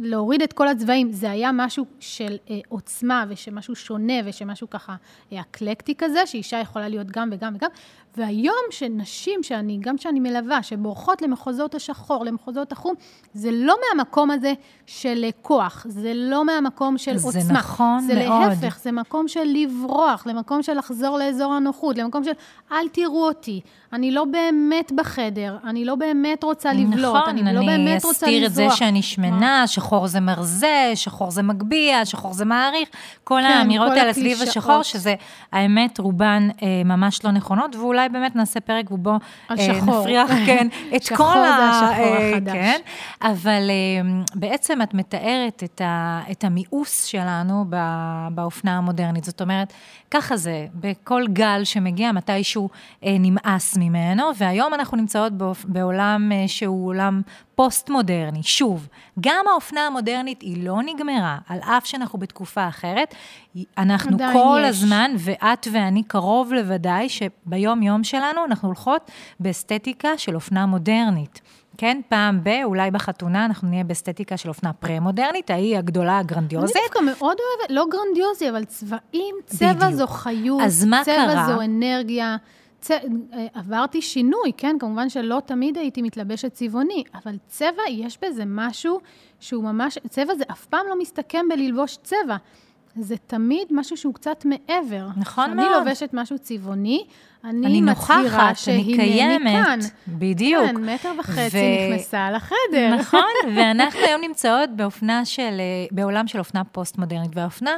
להוריד 0.00 0.42
את 0.42 0.52
כל 0.52 0.68
הצבעים, 0.68 1.12
זה 1.12 1.30
היה 1.30 1.50
משהו 1.52 1.86
של 2.00 2.36
אה, 2.50 2.58
עוצמה 2.68 3.24
ושמשהו 3.28 3.74
שונה 3.74 4.14
ושמשהו 4.24 4.70
ככה 4.70 4.96
אה, 5.32 5.40
אקלקטי 5.40 5.94
כזה, 5.98 6.26
שאישה 6.26 6.58
יכולה 6.58 6.88
להיות 6.88 7.06
גם 7.06 7.28
וגם 7.32 7.54
וגם. 7.54 7.70
והיום 8.16 8.56
שנשים, 8.70 9.42
שאני, 9.42 9.78
גם 9.80 9.98
שאני 9.98 10.20
מלווה, 10.20 10.62
שבורחות 10.62 11.22
למחוזות 11.22 11.74
השחור, 11.74 12.24
למחוזות 12.24 12.72
החום, 12.72 12.94
זה 13.34 13.50
לא 13.52 13.74
מהמקום 13.88 14.30
הזה 14.30 14.52
של 14.86 15.24
כוח, 15.42 15.86
זה 15.88 16.12
לא 16.14 16.44
מהמקום 16.44 16.98
של 16.98 17.16
זה 17.16 17.26
עוצמה. 17.26 17.42
זה 17.42 17.52
נכון 17.52 18.00
זה 18.00 18.14
מאוד. 18.14 18.42
זה 18.42 18.48
להפך, 18.48 18.78
זה 18.82 18.92
מקום 18.92 19.28
של 19.28 19.44
לברוח, 19.44 20.26
למקום 20.26 20.62
של 20.62 20.74
לחזור 20.78 21.18
לאזור 21.18 21.52
הנוחות, 21.52 21.98
למקום 21.98 22.24
של 22.24 22.32
אל 22.72 22.88
תראו 22.88 23.26
אותי, 23.26 23.60
אני 23.92 24.10
לא 24.10 24.24
באמת 24.24 24.92
בחדר, 24.96 25.56
אני 25.64 25.84
לא 25.84 25.94
באמת 25.94 26.44
רוצה 26.44 26.72
לבלוט, 26.72 27.16
נכון, 27.16 27.28
אני 27.28 27.54
לא 27.54 27.60
באמת 27.60 28.04
רוצה 28.04 28.26
אני 28.26 28.34
אסתיר 28.36 28.46
את 28.46 28.52
זה 28.54 28.62
לזרוח. 28.62 28.78
שאני 28.78 29.02
שמנה, 29.02 29.66
שחור 29.66 30.06
זה 30.06 30.20
מרזה, 30.20 30.92
שחור 30.94 31.30
זה 31.30 31.42
מגביה, 31.42 32.04
שחור 32.04 32.32
זה 32.32 32.44
מעריך, 32.44 32.88
כל 33.24 33.40
כן, 33.40 33.44
האמירות 33.44 33.92
האלה 33.92 34.12
סביב. 34.12 34.42
השחור, 34.42 34.82
שזה, 34.82 35.14
האמת, 35.52 35.98
רובן 35.98 36.48
אה, 36.62 36.82
ממש 36.84 37.24
לא 37.24 37.30
נכונות, 37.30 37.76
ואולי 37.76 38.05
באמת 38.08 38.36
נעשה 38.36 38.60
פרק 38.60 38.90
ובו 38.90 39.14
אה, 39.50 39.56
שחור. 39.56 40.00
נפריח, 40.00 40.30
כן, 40.46 40.68
את 40.96 41.02
שחור 41.06 41.26
כל 41.26 41.32
זה 41.32 41.48
ה... 41.48 41.70
השחור 41.70 42.06
אה, 42.06 42.30
החדש. 42.30 42.52
כן, 42.52 42.80
אבל 43.22 43.70
אה, 43.70 44.22
בעצם 44.34 44.82
את 44.82 44.94
מתארת 44.94 45.62
את, 45.64 45.80
ה, 45.80 46.20
את 46.30 46.44
המיאוס 46.44 47.04
שלנו 47.04 47.64
באופנה 48.30 48.78
המודרנית. 48.78 49.24
זאת 49.24 49.40
אומרת, 49.40 49.72
ככה 50.10 50.36
זה, 50.36 50.66
בכל 50.74 51.24
גל 51.28 51.60
שמגיע 51.64 52.12
מתישהו 52.12 52.68
נמאס 53.02 53.76
ממנו, 53.76 54.24
והיום 54.36 54.74
אנחנו 54.74 54.96
נמצאות 54.96 55.32
בעולם 55.64 56.32
שהוא 56.46 56.88
עולם 56.88 57.22
פוסט-מודרני. 57.56 58.42
שוב, 58.42 58.88
גם 59.20 59.44
האופנה 59.50 59.80
המודרנית 59.86 60.42
היא 60.42 60.64
לא 60.64 60.76
נגמרה, 60.82 61.38
על 61.48 61.58
אף 61.58 61.86
שאנחנו 61.86 62.18
בתקופה 62.18 62.68
אחרת. 62.68 63.14
אנחנו 63.78 64.18
כל 64.32 64.60
יש. 64.62 64.68
הזמן, 64.68 65.10
ואת 65.18 65.68
ואני 65.72 66.02
קרוב 66.02 66.52
לוודאי 66.52 67.08
שביום-יום 67.08 68.04
שלנו 68.04 68.44
אנחנו 68.44 68.68
הולכות 68.68 69.10
באסתטיקה 69.40 70.18
של 70.18 70.34
אופנה 70.34 70.66
מודרנית. 70.66 71.40
כן, 71.78 72.00
פעם 72.08 72.40
ב, 72.42 72.48
אולי 72.64 72.90
בחתונה, 72.90 73.44
אנחנו 73.44 73.68
נהיה 73.68 73.84
באסתטיקה 73.84 74.36
של 74.36 74.48
אופנה 74.48 74.72
פרה-מודרנית, 74.72 75.50
ההיא 75.50 75.78
הגדולה, 75.78 76.12
אני 76.12 76.20
הגרנדיוזית. 76.20 76.76
דווקא 76.82 76.98
מאוד 77.04 77.36
אוהבת, 77.40 77.70
לא 77.70 77.84
גרנדיוזי, 77.90 78.50
אבל 78.50 78.64
צבעים, 78.64 79.34
צבע 79.46 79.72
בדיוק. 79.72 79.92
זו 79.92 80.06
חיות, 80.06 80.60
אז 80.62 80.84
מה 80.84 81.02
צבע 81.04 81.14
קרה? 81.14 81.46
זו 81.46 81.60
אנרגיה. 81.62 82.36
צ... 82.86 82.90
אה, 82.90 83.46
עברתי 83.54 84.02
שינוי, 84.02 84.52
כן? 84.56 84.76
כמובן 84.80 85.08
שלא 85.08 85.42
תמיד 85.46 85.78
הייתי 85.78 86.02
מתלבשת 86.02 86.52
צבעוני, 86.52 87.04
אבל 87.14 87.36
צבע, 87.46 87.82
יש 87.90 88.18
בזה 88.24 88.42
משהו 88.46 89.00
שהוא 89.40 89.64
ממש, 89.64 89.98
צבע 90.08 90.34
זה 90.34 90.44
אף 90.50 90.66
פעם 90.66 90.86
לא 90.88 90.98
מסתכם 90.98 91.46
בללבוש 91.50 91.98
צבע. 92.02 92.36
זה 92.96 93.16
תמיד 93.16 93.68
משהו 93.70 93.96
שהוא 93.96 94.14
קצת 94.14 94.44
מעבר. 94.44 95.06
נכון 95.16 95.56
מאוד. 95.56 95.68
לובשת 95.78 96.10
משהו 96.12 96.38
צבעוני, 96.38 97.04
אני, 97.44 97.66
אני 97.66 97.80
מצהירה 97.80 98.46
אני 98.48 98.54
שהנה 98.54 98.82
קיימת. 98.84 99.46
אני 99.46 99.64
כאן. 99.64 99.78
בדיוק. 100.08 100.66
כן, 100.66 100.76
מטר 100.76 101.12
וחצי 101.18 101.56
ו- 101.56 101.92
נכנסה 101.92 102.30
לחדר. 102.30 102.94
נכון, 102.98 103.20
ואנחנו 103.56 104.00
היום 104.00 104.20
נמצאות 104.20 104.70
באופנה 104.76 105.24
של, 105.24 105.42
אה, 105.42 105.86
בעולם 105.90 106.26
של 106.26 106.38
אופנה 106.38 106.64
פוסט-מודרנית, 106.64 107.30
והאופנה 107.34 107.76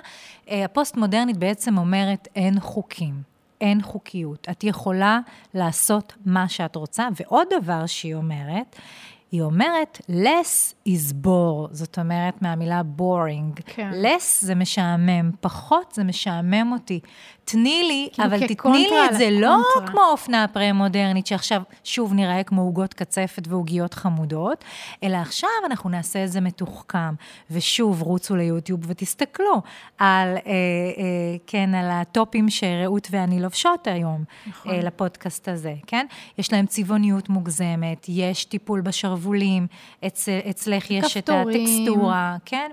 אה, 0.50 0.64
הפוסט-מודרנית 0.64 1.36
בעצם 1.36 1.78
אומרת 1.78 2.28
אין 2.36 2.60
חוקים. 2.60 3.27
אין 3.60 3.82
חוקיות. 3.82 4.48
את 4.50 4.64
יכולה 4.64 5.20
לעשות 5.54 6.12
מה 6.26 6.48
שאת 6.48 6.76
רוצה, 6.76 7.08
ועוד 7.20 7.46
דבר 7.60 7.86
שהיא 7.86 8.14
אומרת, 8.14 8.76
היא 9.32 9.42
אומרת, 9.42 10.00
less 10.10 10.88
is 10.88 11.12
bore, 11.24 11.68
זאת 11.70 11.98
אומרת 11.98 12.42
מהמילה 12.42 12.82
boring. 12.98 13.62
כן. 13.66 13.90
less 13.90 14.40
זה 14.40 14.54
משעמם, 14.54 15.30
פחות 15.40 15.92
זה 15.92 16.04
משעמם 16.04 16.72
אותי. 16.72 17.00
תני 17.50 17.84
לי, 17.88 18.08
כאילו 18.12 18.28
אבל 18.28 18.46
תתני 18.46 18.88
לי 18.90 19.06
את 19.10 19.18
זה 19.18 19.28
לא. 19.30 19.56
כמו 19.86 20.00
האופנה 20.00 20.44
הפרה-מודרנית, 20.44 21.26
שעכשיו 21.26 21.62
שוב 21.84 22.14
נראה 22.14 22.42
כמו 22.42 22.62
עוגות 22.62 22.94
קצפת 22.94 23.48
ועוגיות 23.48 23.94
חמודות, 23.94 24.64
אלא 25.02 25.16
עכשיו 25.16 25.48
אנחנו 25.66 25.90
נעשה 25.90 26.24
את 26.24 26.32
זה 26.32 26.40
מתוחכם. 26.40 27.14
ושוב, 27.50 28.02
רוצו 28.02 28.36
ליוטיוב 28.36 28.80
ותסתכלו 28.86 29.62
על, 29.98 30.28
אה, 30.28 30.36
אה, 30.36 31.36
כן, 31.46 31.74
על 31.74 31.90
הטופים 31.90 32.50
שרעות 32.50 33.08
ואני 33.10 33.40
לובשות 33.40 33.86
היום, 33.86 34.24
נכון. 34.46 34.72
אה, 34.72 34.80
לפודקאסט 34.82 35.48
הזה, 35.48 35.74
כן? 35.86 36.06
יש 36.38 36.52
להם 36.52 36.66
צבעוניות 36.66 37.28
מוגזמת, 37.28 38.06
יש 38.08 38.44
טיפול 38.44 38.80
בשרוולים, 38.80 39.66
אצ, 40.06 40.28
אצלך 40.28 40.90
יש 40.90 41.16
כפתורים. 41.16 41.48
את 41.48 41.54
הטקסטורה, 41.54 42.36
כן? 42.44 42.70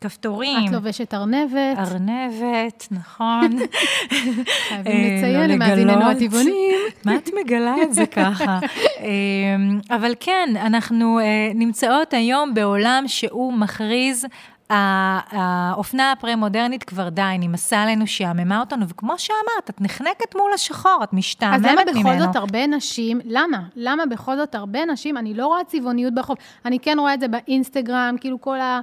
כפתורים. 0.00 0.66
את 0.68 0.72
לובשת 0.72 1.14
ארנבת. 1.14 1.78
ארנבת, 1.78 2.88
נכון. 2.90 3.50
חייבים 4.68 4.92
אה, 4.92 5.16
לציין 5.16 5.50
לא 5.50 5.54
למאזיננו 5.54 5.92
לגלות. 5.92 6.16
הטבעונים. 6.16 6.74
מה 7.04 7.16
את 7.16 7.30
מגלה 7.40 7.74
את 7.82 7.94
זה 7.94 8.06
ככה? 8.06 8.58
אמ, 9.00 9.80
אבל 9.90 10.12
כן, 10.20 10.48
אנחנו 10.56 11.18
אה, 11.18 11.24
נמצאות 11.54 12.14
היום 12.14 12.54
בעולם 12.54 13.04
שהוא 13.06 13.52
מכריז, 13.52 14.26
האופנה 14.70 16.12
הפרה-מודרנית 16.12 16.84
כבר 16.84 17.08
די, 17.08 17.36
נמאסה 17.38 17.82
עלינו, 17.82 18.06
שעממה 18.06 18.60
אותנו, 18.60 18.88
וכמו 18.88 19.18
שאמרת, 19.18 19.70
את 19.70 19.80
נחנקת 19.80 20.36
מול 20.36 20.52
השחור, 20.54 21.00
את 21.02 21.12
משתעממת 21.12 21.64
אז 21.88 21.96
ממנו. 21.96 22.10
למה 22.10 22.14
בכל 22.14 22.26
זאת 22.26 22.36
הרבה 22.36 22.66
נשים, 22.66 23.20
למה? 23.24 23.58
למה 23.76 24.06
בכל 24.06 24.36
זאת 24.36 24.54
הרבה 24.54 24.84
נשים, 24.84 25.16
אני 25.16 25.34
לא 25.34 25.46
רואה 25.46 25.64
צבעוניות 25.64 26.14
ברחוב, 26.14 26.36
אני 26.64 26.78
כן 26.78 26.96
רואה 26.98 27.14
את 27.14 27.20
זה 27.20 27.28
באינסטגרם, 27.28 28.16
כאילו 28.20 28.40
כל 28.40 28.60
ה... 28.60 28.62
אה, 28.62 28.80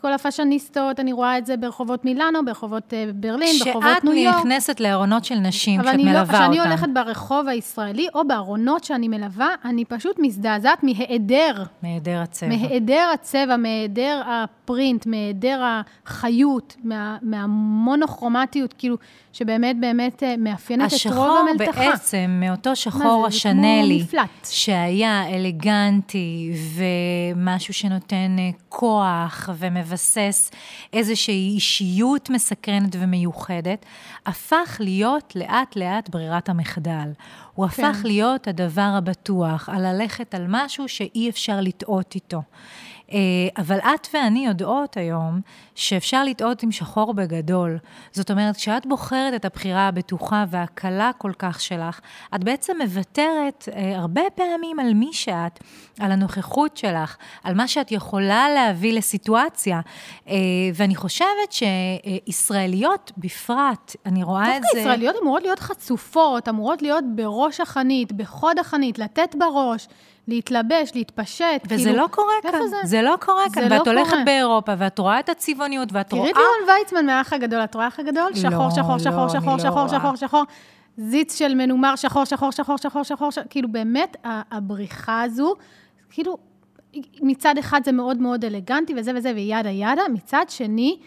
כל 0.00 0.12
הפאשיניסטות, 0.12 1.00
אני 1.00 1.12
רואה 1.12 1.38
את 1.38 1.46
זה 1.46 1.56
ברחובות 1.56 2.04
מילאנו, 2.04 2.44
ברחובות 2.44 2.94
אה, 2.94 3.04
ברלין, 3.14 3.56
ברחובות 3.64 4.04
ניו 4.04 4.14
יורק. 4.14 4.34
כשאת 4.34 4.46
נכנסת 4.46 4.80
לארונות 4.80 5.24
של 5.24 5.34
נשים, 5.34 5.80
אני 5.80 6.04
לא, 6.04 6.10
מלווה 6.10 6.22
אותן. 6.22 6.32
כשאני 6.32 6.60
הולכת 6.60 6.88
ברחוב 6.94 7.48
הישראלי, 7.48 8.06
או 8.14 8.28
בארונות 8.28 8.84
שאני 8.84 9.08
מלווה, 9.08 9.48
אני 9.64 9.84
פשוט 9.84 10.18
מזדעזעת 10.18 10.82
מהיעדר, 10.82 11.62
מהיעדר 11.82 12.18
הצבע. 12.18 12.48
מהיעדר 12.48 13.10
הצבע, 13.14 13.56
מהיעדר 13.56 14.22
הפרינט, 14.26 15.06
מהיעדר 15.06 15.62
החיות, 16.06 16.76
מה, 16.84 17.16
מהמונוכרומטיות, 17.22 18.74
כאילו, 18.78 18.96
שבאמת 19.32 19.76
באמת 19.80 20.22
אה, 20.22 20.34
מאפיינת 20.38 20.86
את 20.86 20.92
רוב 20.92 20.94
השחור 20.94 21.38
המלתחה. 21.38 21.80
בעצם, 21.90 22.40
מאותו 22.44 22.76
שחור 22.76 23.26
השנלי. 23.26 24.06
שהיה 24.50 25.28
אלגנטי 25.28 26.52
ומשהו 26.74 27.74
שנותן 27.74 28.36
אה, 28.38 28.50
כוח 28.68 29.50
ומבסס 29.58 30.50
איזושהי 30.92 31.50
אישיות 31.54 32.30
מסקרנת 32.30 32.96
ומיוחדת, 33.00 33.86
הפך 34.26 34.76
להיות 34.80 35.32
לאט-לאט 35.36 36.08
ברירת 36.08 36.48
המחדל. 36.48 37.08
הוא 37.54 37.68
כן. 37.68 37.84
הפך 37.84 38.00
להיות 38.04 38.48
הדבר 38.48 38.92
הבטוח, 38.96 39.68
על 39.68 39.92
ללכת 39.92 40.34
על 40.34 40.46
משהו 40.48 40.88
שאי 40.88 41.30
אפשר 41.30 41.60
לטעות 41.60 42.14
איתו. 42.14 42.42
אה, 43.12 43.18
אבל 43.56 43.78
את 43.78 44.08
ואני 44.14 44.46
יודעות 44.46 44.96
היום 44.96 45.40
שאפשר 45.74 46.24
לטעות 46.24 46.62
עם 46.62 46.72
שחור 46.72 47.14
בגדול. 47.14 47.78
זאת 48.12 48.30
אומרת, 48.30 48.56
כשאת 48.56 48.86
בוחרת 48.86 49.34
את 49.34 49.44
הבחירה 49.44 49.88
הבטוחה 49.88 50.44
והקלה 50.50 51.10
כל 51.18 51.32
כך 51.38 51.60
שלך, 51.60 52.00
את 52.34 52.44
בעצם 52.44 52.76
מוותרת 52.82 53.68
אה, 53.72 53.98
הרבה 53.98 54.22
פעמים 54.34 54.80
על 54.80 54.94
מי 54.94 55.12
שאת, 55.12 55.60
על 56.00 56.12
הנוכחות 56.12 56.76
שלך, 56.76 57.16
על 57.44 57.54
מה 57.54 57.68
שאת 57.68 57.92
יכולה 57.92 58.48
להביא 58.54 58.92
לסיטואציה. 58.92 59.80
אה, 60.28 60.34
ואני 60.74 60.96
חושבת 60.96 61.52
שישראליות 61.52 63.12
בפרט, 63.16 63.96
אני 64.06 64.22
רואה 64.22 64.56
את 64.56 64.62
דווקא 64.62 64.74
זה... 64.74 64.80
ישראליות 64.80 65.16
אמורות 65.22 65.42
להיות 65.42 65.58
חצופות, 65.58 66.48
אמורות 66.48 66.82
להיות 66.82 67.04
בראש 67.14 67.60
החנית, 67.60 68.12
בחוד 68.12 68.58
החנית, 68.58 68.98
לתת 68.98 69.34
בראש, 69.38 69.88
להתלבש, 70.28 70.90
להתפשט. 70.94 71.44
וזה 71.68 71.84
כאילו, 71.84 72.02
לא 72.02 72.06
קורה 72.10 72.32
כאן, 72.42 72.60
זה? 72.70 72.76
זה 72.84 73.02
לא 73.02 73.14
קורה 73.20 73.48
זה 73.48 73.54
כאן, 73.60 73.68
לא 73.72 73.74
ואת 73.78 73.86
הולכת 73.88 74.10
קורה. 74.10 74.24
באירופה, 74.24 74.72
ואת 74.78 74.98
רואה 74.98 75.20
את 75.20 75.28
הצבעוניות, 75.28 75.88
ואת 75.92 76.12
רואה... 76.12 76.22
תראי 76.22 76.32
את 76.32 76.36
לירון 76.66 76.78
ויצמן 76.78 77.06
מהאח 77.06 77.32
הגדול, 77.32 77.64
את 77.64 77.74
רואה 77.74 77.84
האח 77.86 77.98
הגדול? 78.00 78.34
שחור, 78.34 78.64
לא, 78.64 78.70
שחור, 78.70 78.98
שחור, 78.98 79.22
לא, 79.22 79.28
שחור, 79.28 79.58
שחור, 79.58 79.82
לא 79.82 79.88
שחור. 79.88 80.16
שחור, 80.16 80.42
זיץ 80.96 81.38
של 81.38 81.54
מנומר, 81.54 81.96
שחור, 81.96 82.24
שחור, 82.24 82.50
שחור, 82.52 82.76
שחור, 82.78 83.02
שחור, 83.02 83.30
ש- 83.30 83.38
כאילו 83.50 83.68
באמת, 83.72 84.16
הבריחה 84.24 85.22
הזו, 85.22 85.54
כאילו, 86.10 86.36
מצד 87.22 87.58
אחד 87.58 87.80
זה 87.84 87.92
מאוד 87.92 88.16
מאוד 88.18 88.44
אלגנטי 88.44 88.94
וזה 88.96 89.12
וזה 89.16 89.32
וידה 89.34 89.70
ידה, 89.70 90.02
מצד 90.12 90.44
שני, 90.48 90.98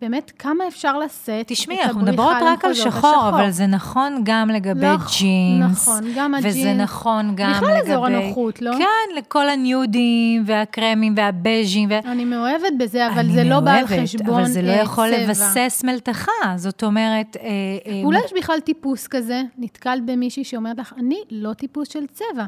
באמת, 0.00 0.32
כמה 0.38 0.68
אפשר 0.68 0.98
לשאת 0.98 1.46
תשמעי, 1.46 1.80
את 1.80 1.84
אנחנו 1.84 2.00
הבריחה 2.00 2.12
מדברות 2.12 2.36
רק 2.42 2.64
על 2.64 2.70
למחוזות 2.70 2.92
שחור, 2.92 3.10
השחור. 3.10 3.28
אבל 3.28 3.50
זה 3.50 3.66
נכון 3.66 4.20
גם 4.24 4.50
לגבי 4.50 4.86
נכון, 4.86 5.06
ג'ינס. 5.18 5.88
נכון, 5.88 6.04
גם 6.16 6.34
וזה 6.38 6.48
הג'ינס. 6.48 6.80
נכון 6.80 7.32
גם 7.36 7.52
בכלל 7.52 7.68
לגבי... 7.68 7.92
אזור 7.92 8.06
הנוחות, 8.06 8.62
לא? 8.62 8.72
כן, 8.78 9.16
לכל 9.16 9.48
הניודים 9.48 10.42
והקרמים 10.46 11.14
והבז'ים. 11.16 11.88
ו... 11.90 11.98
אני 12.04 12.24
מאוהבת 12.24 12.72
בזה, 12.78 13.06
אבל 13.06 13.32
זה 13.32 13.44
לא 13.44 13.60
בא 13.60 13.72
על 13.72 13.86
חשבון 13.86 14.34
אבל 14.34 14.44
זה 14.44 14.62
לא 14.62 14.70
אה, 14.70 14.76
יכול 14.76 15.08
צבע. 15.08 15.22
לבסס 15.22 15.84
מלתחה. 15.84 16.56
זאת 16.56 16.82
אומרת... 16.82 17.36
אה, 17.36 17.48
אה, 17.86 18.02
אולי 18.04 18.18
יש 18.24 18.32
בכלל 18.36 18.60
טיפוס 18.60 19.06
כזה, 19.06 19.42
נתקלת 19.58 20.04
במישהי 20.06 20.44
שאומרת 20.44 20.78
לך, 20.78 20.94
אני 20.98 21.18
לא 21.30 21.52
טיפוס 21.52 21.88
של 21.92 22.06
צבע. 22.06 22.44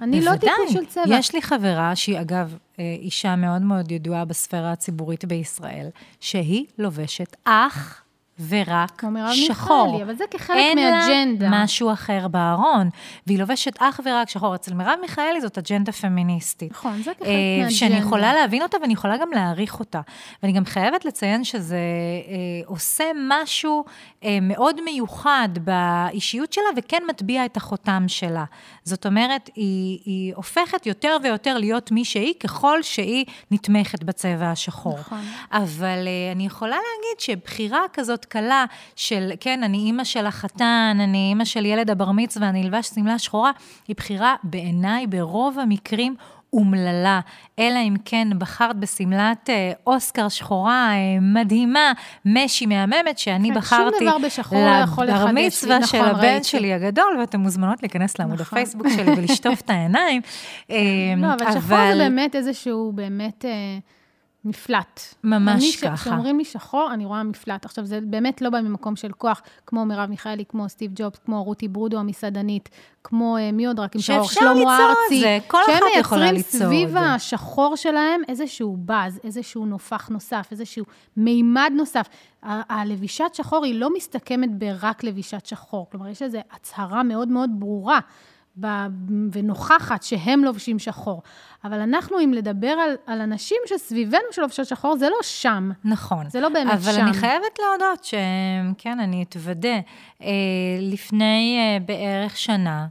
אני 0.00 0.20
לא 0.20 0.36
טיפוס 0.36 0.72
של 0.72 0.86
צבע. 0.86 1.04
יש 1.08 1.34
לי 1.34 1.42
חברה, 1.42 1.96
שהיא 1.96 2.20
אגב 2.20 2.56
אה, 2.78 2.84
אישה 2.98 3.36
מאוד 3.36 3.62
מאוד 3.62 3.92
ידועה 3.92 4.24
בספירה 4.24 4.72
הציבורית 4.72 5.24
בישראל, 5.24 5.88
שהיא 6.20 6.66
לובשת 6.78 7.36
אך 7.44 8.02
ורק 8.48 9.02
שחור. 9.32 9.86
מיכאלי, 9.86 10.02
אבל 10.02 10.14
זה 10.14 10.24
כחלק 10.30 10.56
אין 10.56 10.78
מאג'נדה. 10.78 11.48
לה 11.48 11.64
משהו 11.64 11.92
אחר 11.92 12.28
בארון, 12.28 12.90
והיא 13.26 13.38
לובשת 13.38 13.76
אך 13.78 14.00
ורק 14.04 14.28
שחור. 14.28 14.54
אצל 14.54 14.74
מרב 14.74 14.98
מיכאלי 15.02 15.40
זאת 15.40 15.58
אג'נדה 15.58 15.92
פמיניסטית. 15.92 16.72
נכון, 16.72 17.02
זה 17.02 17.14
כחלק 17.14 17.26
אה, 17.26 17.34
מאג'נדה. 17.58 17.70
שאני 17.70 17.96
יכולה 17.96 18.34
להבין 18.34 18.62
אותה 18.62 18.76
ואני 18.82 18.92
יכולה 18.92 19.16
גם 19.16 19.28
להעריך 19.32 19.80
אותה. 19.80 20.00
ואני 20.42 20.52
גם 20.52 20.64
חייבת 20.64 21.04
לציין 21.04 21.44
שזה 21.44 21.76
אה, 21.76 22.66
עושה 22.66 23.04
משהו 23.28 23.84
אה, 24.24 24.38
מאוד 24.42 24.80
מיוחד 24.84 25.48
באישיות 25.60 26.52
שלה, 26.52 26.64
וכן 26.76 27.02
מטביע 27.08 27.44
את 27.44 27.56
החותם 27.56 28.04
שלה. 28.08 28.44
זאת 28.84 29.06
אומרת, 29.06 29.50
היא, 29.54 29.98
היא 30.04 30.34
הופכת 30.34 30.86
יותר 30.86 31.16
ויותר 31.22 31.58
להיות 31.58 31.90
מי 31.90 32.04
שהיא, 32.04 32.34
ככל 32.40 32.82
שהיא 32.82 33.24
נתמכת 33.50 34.04
בצבע 34.04 34.50
השחור. 34.50 34.98
נכון. 34.98 35.24
אבל 35.52 36.06
אה, 36.06 36.32
אני 36.32 36.46
יכולה 36.46 36.76
להגיד 36.76 37.20
שבחירה 37.20 37.80
כזאת 37.92 38.24
קלה 38.30 38.64
של, 38.96 39.32
כן, 39.40 39.62
אני 39.62 39.78
אימא 39.78 40.04
של 40.04 40.26
החתן, 40.26 40.98
אני 41.00 41.28
אימא 41.28 41.44
של 41.44 41.66
ילד 41.66 41.90
הבר 41.90 42.10
מצווה, 42.10 42.48
אני 42.48 42.62
אלבש 42.62 42.86
שמלה 42.86 43.18
שחורה, 43.18 43.50
היא 43.88 43.96
בחירה 43.96 44.34
בעיניי 44.42 45.06
ברוב 45.06 45.58
המקרים 45.58 46.14
אומללה, 46.52 47.20
אלא 47.58 47.78
אם 47.78 47.94
כן 48.04 48.28
בחרת 48.38 48.76
בשמלת 48.76 49.50
אה, 49.50 49.72
אוסקר 49.86 50.28
שחורה 50.28 50.90
אה, 50.92 51.20
מדהימה, 51.20 51.92
משי 52.24 52.66
מהממת, 52.66 53.18
שאני 53.18 53.48
כן, 53.48 53.54
שום 53.54 53.62
בחרתי 53.62 54.04
דבר 54.04 54.18
בשחור 54.18 54.58
לא 54.58 54.70
יכול 54.70 55.04
לבר 55.04 55.24
לחדש 55.24 55.34
לי. 55.34 55.46
מצווה 55.46 55.86
של 55.86 55.98
נכון, 55.98 56.10
הבן 56.10 56.24
ראיתי. 56.24 56.48
שלי 56.48 56.72
הגדול, 56.72 57.16
ואתן 57.20 57.40
מוזמנות 57.40 57.82
להיכנס 57.82 58.18
לעמוד 58.18 58.40
נכון. 58.40 58.58
הפייסבוק 58.58 58.88
שלי 58.88 59.12
ולשטוף 59.12 59.60
את 59.60 59.70
העיניים. 59.74 60.22
אה, 60.70 60.76
לא, 61.16 61.26
אבל 61.34 61.52
שחור 61.52 61.76
זה 61.92 61.94
באמת 61.98 62.36
איזשהו, 62.36 62.92
באמת 62.94 63.44
אה, 63.44 63.78
מפלט. 64.44 65.00
ממש 65.24 65.62
אני 65.62 65.90
ככה. 65.90 66.10
כשאומרים 66.10 66.38
לי 66.38 66.44
שחור, 66.44 66.90
אני 66.94 67.04
רואה 67.04 67.22
מפלט. 67.22 67.64
עכשיו, 67.64 67.84
זה 67.84 68.00
באמת 68.02 68.42
לא 68.42 68.50
בא 68.50 68.60
ממקום 68.60 68.96
של 68.96 69.12
כוח, 69.12 69.42
כמו 69.66 69.86
מרב 69.86 70.10
מיכאלי, 70.10 70.44
כמו 70.48 70.68
סטיב 70.68 70.90
ג'ובס, 70.94 71.18
כמו 71.24 71.44
רותי 71.44 71.68
ברודו 71.68 71.98
המסעדנית, 71.98 72.68
כמו 73.04 73.36
אה, 73.36 73.52
מי 73.52 73.66
עוד 73.66 73.80
רק 73.80 73.94
עם 73.94 74.00
שחור, 74.00 74.22
שאפשר 74.22 74.40
שלמה 74.40 74.54
ליצור 74.54 74.92
את 74.92 74.96
ארצי. 75.04 75.20
זה, 75.20 75.38
כל 75.46 75.58
אחת 75.62 75.82
יכולה 76.00 76.26
שהם 76.26 76.34
ליצור 76.34 76.68
מייצרים 76.68 76.88
את 76.88 76.88
סביב 76.88 77.04
זה. 77.04 77.12
השחור 77.14 77.76
שלהם 77.76 78.20
איזשהו 78.28 78.76
באז, 78.78 79.20
איזשהו 79.24 79.66
נופח 79.66 80.08
נוסף, 80.08 80.48
איזשהו 80.50 80.84
מימד 81.16 81.72
נוסף. 81.76 82.08
הלבישת 82.42 83.30
שחור 83.34 83.64
היא 83.64 83.74
לא 83.74 83.88
מסתכמת 83.96 84.58
ברק 84.58 85.04
לבישת 85.04 85.46
שחור. 85.46 85.86
כלומר, 85.90 86.08
יש 86.08 86.22
איזו 86.22 86.38
הצהרה 86.52 87.02
מאוד 87.02 87.28
מאוד 87.28 87.50
ברורה. 87.52 87.98
ב- 88.60 88.86
ונוכחת 89.32 90.02
שהם 90.02 90.44
לובשים 90.44 90.78
שחור. 90.78 91.22
אבל 91.64 91.80
אנחנו, 91.80 92.20
אם 92.20 92.32
לדבר 92.32 92.68
על, 92.68 92.94
על 93.06 93.20
אנשים 93.20 93.56
שסביבנו 93.66 94.32
שלובשות 94.32 94.66
שחור, 94.66 94.96
זה 94.96 95.08
לא 95.08 95.16
שם. 95.22 95.70
נכון. 95.84 96.30
זה 96.30 96.40
לא 96.40 96.48
באמת 96.48 96.72
אבל 96.72 96.92
שם. 96.92 97.00
אני 97.00 97.12
חייבת 97.12 97.58
להודות 97.58 98.04
שכן, 98.04 99.00
אני 99.00 99.22
אתוודה. 99.22 99.78
אה, 100.22 100.28
לפני 100.80 101.58
אה, 101.58 101.78
בערך 101.84 102.36
שנה, 102.36 102.86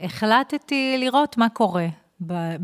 החלטתי 0.00 0.96
לראות 0.98 1.36
מה 1.38 1.48
קורה 1.48 1.86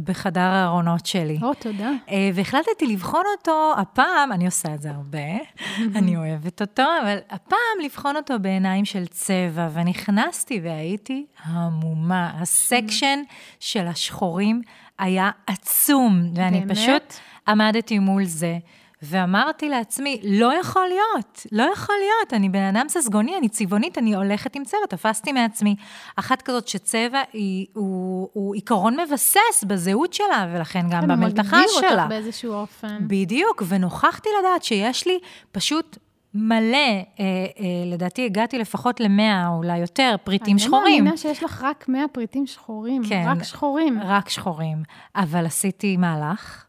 בחדר 0.05 0.41
הארונות 0.41 1.07
שלי. 1.07 1.39
או, 1.43 1.55
תודה. 1.55 1.91
אה, 2.11 2.31
והחלטתי 2.35 2.87
לבחון 2.87 3.23
אותו 3.37 3.75
הפעם, 3.77 4.33
אני 4.33 4.47
עושה 4.47 4.75
את 4.75 4.83
זה 4.83 4.91
הרבה, 4.91 5.19
אני 5.99 6.17
אוהבת 6.17 6.61
אותו, 6.61 6.83
אבל 7.03 7.19
הפעם 7.31 7.85
לבחון 7.85 8.17
אותו 8.17 8.35
בעיניים 8.41 8.85
של 8.85 9.07
צבע, 9.07 9.69
ונכנסתי 9.73 10.61
והייתי 10.65 11.27
המומה. 11.45 12.33
הסקשן 12.35 13.23
של 13.61 13.87
השחורים 13.87 14.63
היה 14.99 15.31
עצום, 15.47 16.33
ואני 16.35 16.61
באמת? 16.61 16.73
פשוט 16.73 17.15
עמדתי 17.49 17.99
מול 17.99 18.25
זה. 18.25 18.59
ואמרתי 19.03 19.69
לעצמי, 19.69 20.21
לא 20.25 20.53
יכול 20.61 20.87
להיות, 20.89 21.47
לא 21.53 21.63
יכול 21.73 21.95
להיות, 21.99 22.33
אני 22.33 22.49
בן 22.49 22.63
אדם 22.77 22.89
ססגוני, 22.89 23.39
אני 23.39 23.49
צבעונית, 23.49 23.99
אני 23.99 24.15
הולכת 24.15 24.57
עם 24.57 24.65
צבע, 24.65 24.87
תפסתי 24.89 25.33
מעצמי. 25.33 25.77
אחת 26.17 26.43
כזאת 26.43 26.69
שצבע 26.69 27.23
היא, 27.33 27.67
הוא, 27.73 28.29
הוא 28.33 28.55
עיקרון 28.55 29.01
מבסס 29.01 29.65
בזהות 29.67 30.13
שלה, 30.13 30.47
ולכן 30.55 30.83
גם 30.91 31.01
כן, 31.01 31.11
הוא 31.11 31.17
במלתחה 31.17 31.57
מגדיר 31.57 31.81
שלה. 31.81 32.03
אותך 32.03 32.09
באיזשהו 32.09 32.53
אופן. 32.53 32.99
בדיוק, 33.01 33.63
ונוכחתי 33.69 34.29
לדעת 34.41 34.63
שיש 34.63 35.07
לי 35.07 35.19
פשוט 35.53 35.99
מלא, 36.35 36.77
אה, 36.77 37.03
אה, 37.21 37.45
לדעתי 37.87 38.25
הגעתי 38.25 38.59
לפחות 38.59 39.01
למאה, 39.01 39.49
אולי 39.49 39.79
יותר, 39.79 40.17
פריטים 40.25 40.59
שחורים. 40.59 40.87
אני 40.87 40.97
מאמינה 40.97 41.17
שיש 41.17 41.43
לך 41.43 41.63
רק 41.63 41.89
100 41.89 42.09
פריטים 42.13 42.47
שחורים. 42.47 43.03
כן. 43.09 43.25
רק 43.27 43.43
שחורים. 43.43 44.01
רק 44.03 44.29
שחורים. 44.29 44.83
אבל 45.17 45.47
עשיתי 45.47 45.97
מהלך, 45.97 46.65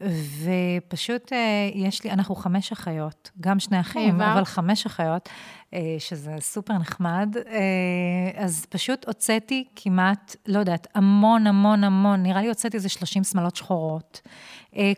ופשוט 0.00 1.32
אה, 1.32 1.38
יש 1.74 2.04
לי, 2.04 2.10
אנחנו 2.10 2.34
חמש 2.34 2.72
אחיות, 2.72 3.30
גם 3.40 3.58
שני 3.58 3.80
אחים. 3.80 4.20
אבל 4.20 4.44
חמש 4.44 4.86
אחיות, 4.86 5.28
אה, 5.74 5.96
שזה 5.98 6.30
סופר 6.40 6.74
נחמד. 6.74 7.36
אה, 7.46 8.44
אז 8.44 8.66
פשוט 8.68 9.06
הוצאתי 9.06 9.64
כמעט, 9.76 10.36
לא 10.46 10.58
יודעת, 10.58 10.86
המון, 10.94 11.46
המון, 11.46 11.84
המון, 11.84 12.22
נראה 12.22 12.40
לי 12.40 12.48
הוצאתי 12.48 12.76
איזה 12.76 12.88
30 12.88 13.24
שמלות 13.24 13.56
שחורות. 13.56 14.20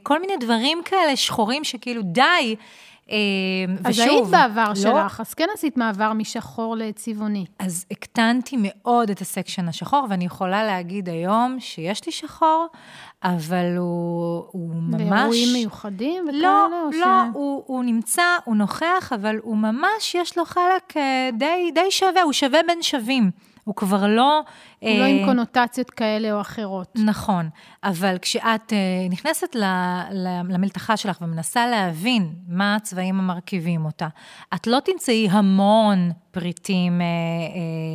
כל 0.02 0.20
מיני 0.20 0.32
דברים 0.40 0.78
כאלה 0.84 1.16
שחורים 1.16 1.64
שכאילו, 1.64 2.02
די. 2.02 2.56
אז 3.84 3.98
ושוב, 3.98 4.08
היית 4.08 4.28
בעבר 4.30 4.68
לא- 4.68 4.74
שלך, 4.74 5.20
אז 5.20 5.34
כן 5.34 5.46
עשית 5.54 5.76
מעבר 5.76 6.12
משחור 6.12 6.76
לצבעוני. 6.76 7.44
אז 7.58 7.86
הקטנתי 7.90 8.56
מאוד 8.58 9.10
את 9.10 9.20
הסקשן 9.20 9.68
השחור, 9.68 10.06
ואני 10.10 10.24
יכולה 10.24 10.64
להגיד 10.64 11.08
היום 11.08 11.56
שיש 11.60 12.06
לי 12.06 12.12
שחור, 12.12 12.66
אבל 13.24 13.76
הוא, 13.76 14.44
הוא 14.52 14.74
ממש... 14.74 15.00
באירועים 15.10 15.48
מיוחדים 15.52 16.24
וכאלה? 16.28 16.38
לא, 16.42 16.68
לא, 17.00 17.26
ש- 17.26 17.34
הוא, 17.34 17.62
הוא 17.66 17.84
נמצא, 17.84 18.22
הוא 18.44 18.56
נוכח, 18.56 19.12
אבל 19.14 19.36
הוא 19.42 19.56
ממש, 19.56 20.14
יש 20.14 20.38
לו 20.38 20.44
חלק 20.44 20.96
אה, 20.96 21.30
די, 21.38 21.70
די 21.74 21.90
שווה, 21.90 22.22
הוא 22.22 22.32
שווה 22.32 22.60
בין 22.66 22.82
שווים. 22.82 23.30
הוא 23.68 23.74
כבר 23.74 24.06
לא... 24.06 24.40
הוא 24.78 24.98
לא 24.98 25.04
עם 25.04 25.24
קונוטציות 25.24 25.90
כאלה 25.90 26.32
או 26.32 26.40
אחרות. 26.40 26.96
נכון, 27.04 27.48
אבל 27.84 28.16
כשאת 28.22 28.72
uh, 28.72 29.12
נכנסת 29.12 29.54
ל, 29.54 29.64
ל, 30.10 30.28
למלתחה 30.48 30.96
שלך 30.96 31.18
ומנסה 31.22 31.66
להבין 31.66 32.34
מה 32.48 32.74
הצבעים 32.74 33.18
המרכיבים 33.18 33.84
אותה, 33.84 34.08
את 34.54 34.66
לא 34.66 34.78
תמצאי 34.84 35.28
המון 35.30 36.10
פריטים 36.30 37.00
uh, 37.00 37.02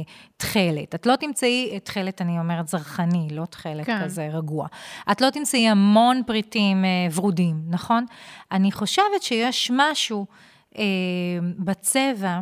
uh, 0.08 0.12
תכלת. 0.38 0.95
את 0.95 1.06
לא 1.06 1.15
תמצאי, 1.15 1.80
תכלת 1.84 2.21
אני 2.21 2.39
אומרת 2.39 2.67
זרחני, 2.67 3.28
לא 3.32 3.45
תכלת 3.45 3.86
כן. 3.86 4.04
כזה 4.04 4.30
רגוע. 4.34 4.67
את 5.12 5.21
לא 5.21 5.30
תמצאי 5.30 5.69
המון 5.69 6.21
פריטים 6.28 6.84
uh, 6.84 7.13
ורודים, 7.15 7.62
נכון? 7.69 8.06
אני 8.52 8.71
חושבת 8.71 9.21
שיש 9.21 9.71
משהו 9.76 10.26
uh, 10.74 10.78
בצבע, 11.60 12.41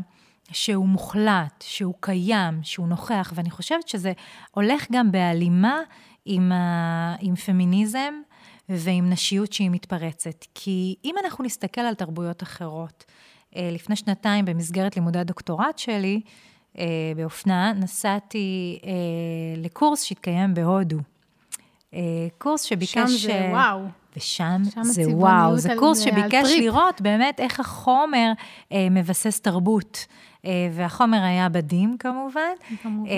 שהוא 0.52 0.88
מוחלט, 0.88 1.64
שהוא 1.68 1.94
קיים, 2.00 2.60
שהוא 2.64 2.88
נוכח, 2.88 3.34
ואני 3.36 3.50
חושבת 3.50 3.88
שזה 3.88 4.14
הולך 4.52 4.88
גם 4.92 5.12
בהלימה 5.12 5.80
עם, 6.26 6.52
ה... 6.52 7.16
עם 7.20 7.36
פמיניזם 7.36 8.14
ועם 8.70 9.10
נשיות 9.10 9.54
שהיא 9.54 9.70
מתפרצת. 9.70 10.46
כי 10.56 10.96
אם 11.06 11.16
אנחנו 11.26 11.44
נסתכל 11.44 11.82
על 11.82 11.94
תרבויות 11.94 12.44
אחרות, 12.44 13.06
אה, 13.56 13.70
לפני 13.72 13.96
שנתיים 13.96 14.46
במסגרת 14.46 14.96
לימודי 14.96 15.20
הדוקטורט 15.20 15.78
שלי, 15.78 16.22
אה, 16.78 16.86
באופנה, 17.16 17.74
נסעתי 17.74 18.80
אה, 18.84 18.92
לקורס 19.58 20.04
שהתקיים 20.04 20.54
בהודו. 20.54 20.98
קורס 22.38 22.64
שביקש... 22.64 22.94
שם 22.94 23.08
זה 23.08 23.50
וואו. 23.52 23.80
ושם 24.18 24.62
שם 24.74 24.84
זה 24.84 25.02
וואו, 25.08 25.58
זה 25.58 25.70
קורס 25.80 26.00
שביקש. 26.00 26.52
לראות 26.58 27.02
באמת 27.02 27.40
איך 27.40 27.60
החומר 27.60 28.32
אה, 28.72 28.88
מבסס 28.92 29.40
תרבות. 29.40 30.06
אה, 30.46 30.70
והחומר 30.72 31.24
היה 31.24 31.50
בדים 31.50 31.98
כמובן, 32.00 32.52
כמובן. 32.84 33.10
אה, 33.10 33.16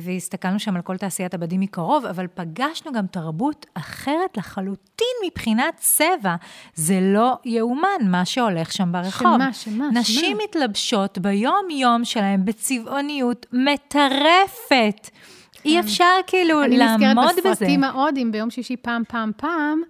והסתכלנו 0.00 0.58
שם 0.58 0.76
על 0.76 0.82
כל 0.82 0.96
תעשיית 0.96 1.34
הבדים 1.34 1.60
מקרוב, 1.60 2.06
אבל 2.06 2.26
פגשנו 2.34 2.92
גם 2.92 3.06
תרבות 3.06 3.66
אחרת 3.74 4.36
לחלוטין 4.36 5.06
מבחינת 5.26 5.74
צבע. 5.76 6.34
זה 6.74 6.98
לא 7.00 7.38
יאומן 7.44 7.88
מה 8.02 8.24
שהולך 8.24 8.72
שם 8.72 8.92
ברחוב. 8.92 9.36
שמה, 9.36 9.52
שמה, 9.52 9.88
נשים 9.92 10.36
שמה? 10.36 10.44
מתלבשות 10.44 11.18
ביום-יום 11.18 12.04
שלהם 12.04 12.44
בצבעוניות 12.44 13.46
מטרפת. 13.52 15.10
אי 15.64 15.80
אפשר 15.80 16.14
כאילו 16.26 16.64
אני 16.64 16.78
לעמוד 16.78 17.02
נזכרת 17.02 17.36
בזה. 17.38 17.50
בסרטים 17.50 17.84
ההודים, 17.84 18.32
ביום 18.32 18.50
שישי 18.50 18.76
פעם, 18.76 19.02
פעם, 19.08 19.30
פעם, 19.36 19.82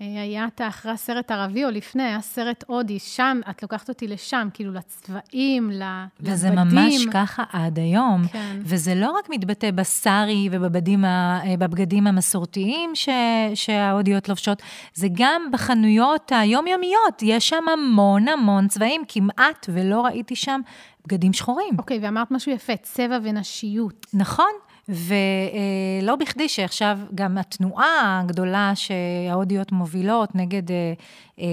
היה 0.00 0.46
את 0.46 0.60
אחרי 0.68 0.92
הסרט 0.92 1.30
ערבי 1.30 1.64
או 1.64 1.70
לפני, 1.70 2.02
היה 2.02 2.20
סרט 2.20 2.64
הודי, 2.66 2.98
שם, 2.98 3.40
את 3.50 3.62
לוקחת 3.62 3.88
אותי 3.88 4.08
לשם, 4.08 4.48
כאילו 4.54 4.72
לצבעים, 4.72 5.70
לבדים. 5.70 6.32
וזה 6.34 6.50
ממש 6.50 7.06
ככה 7.12 7.42
עד 7.52 7.78
היום. 7.78 8.22
כן. 8.32 8.58
וזה 8.60 8.94
לא 8.94 9.10
רק 9.10 9.30
מתבטא 9.30 9.70
בסארי 9.70 10.48
ובבגדים 10.52 12.06
המסורתיים 12.06 12.90
ש, 12.94 13.08
שההודיות 13.54 14.28
לובשות, 14.28 14.62
זה 14.94 15.08
גם 15.12 15.42
בחנויות 15.52 16.32
היומיומיות. 16.34 17.22
יש 17.22 17.48
שם 17.48 17.64
המון 17.72 18.28
המון 18.28 18.68
צבעים, 18.68 19.02
כמעט 19.08 19.66
ולא 19.72 20.00
ראיתי 20.00 20.36
שם 20.36 20.60
בגדים 21.06 21.32
שחורים. 21.32 21.74
אוקיי, 21.78 21.98
ואמרת 22.02 22.30
משהו 22.30 22.52
יפה, 22.52 22.76
צבע 22.76 23.18
ונשיות. 23.22 24.06
נכון, 24.14 24.50
ולא 24.90 26.16
בכדי 26.16 26.48
שעכשיו 26.48 26.98
גם 27.14 27.38
התנועה 27.38 28.20
הגדולה 28.24 28.72
שההודיות 28.74 29.72
מובילות 29.72 30.34
נגד 30.34 30.70
אה, 30.70 30.92
אה, 31.38 31.44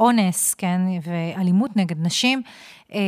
אונס, 0.00 0.54
כן, 0.54 0.80
ואלימות 1.02 1.76
נגד 1.76 2.06
נשים, 2.06 2.42
אה, 2.92 3.00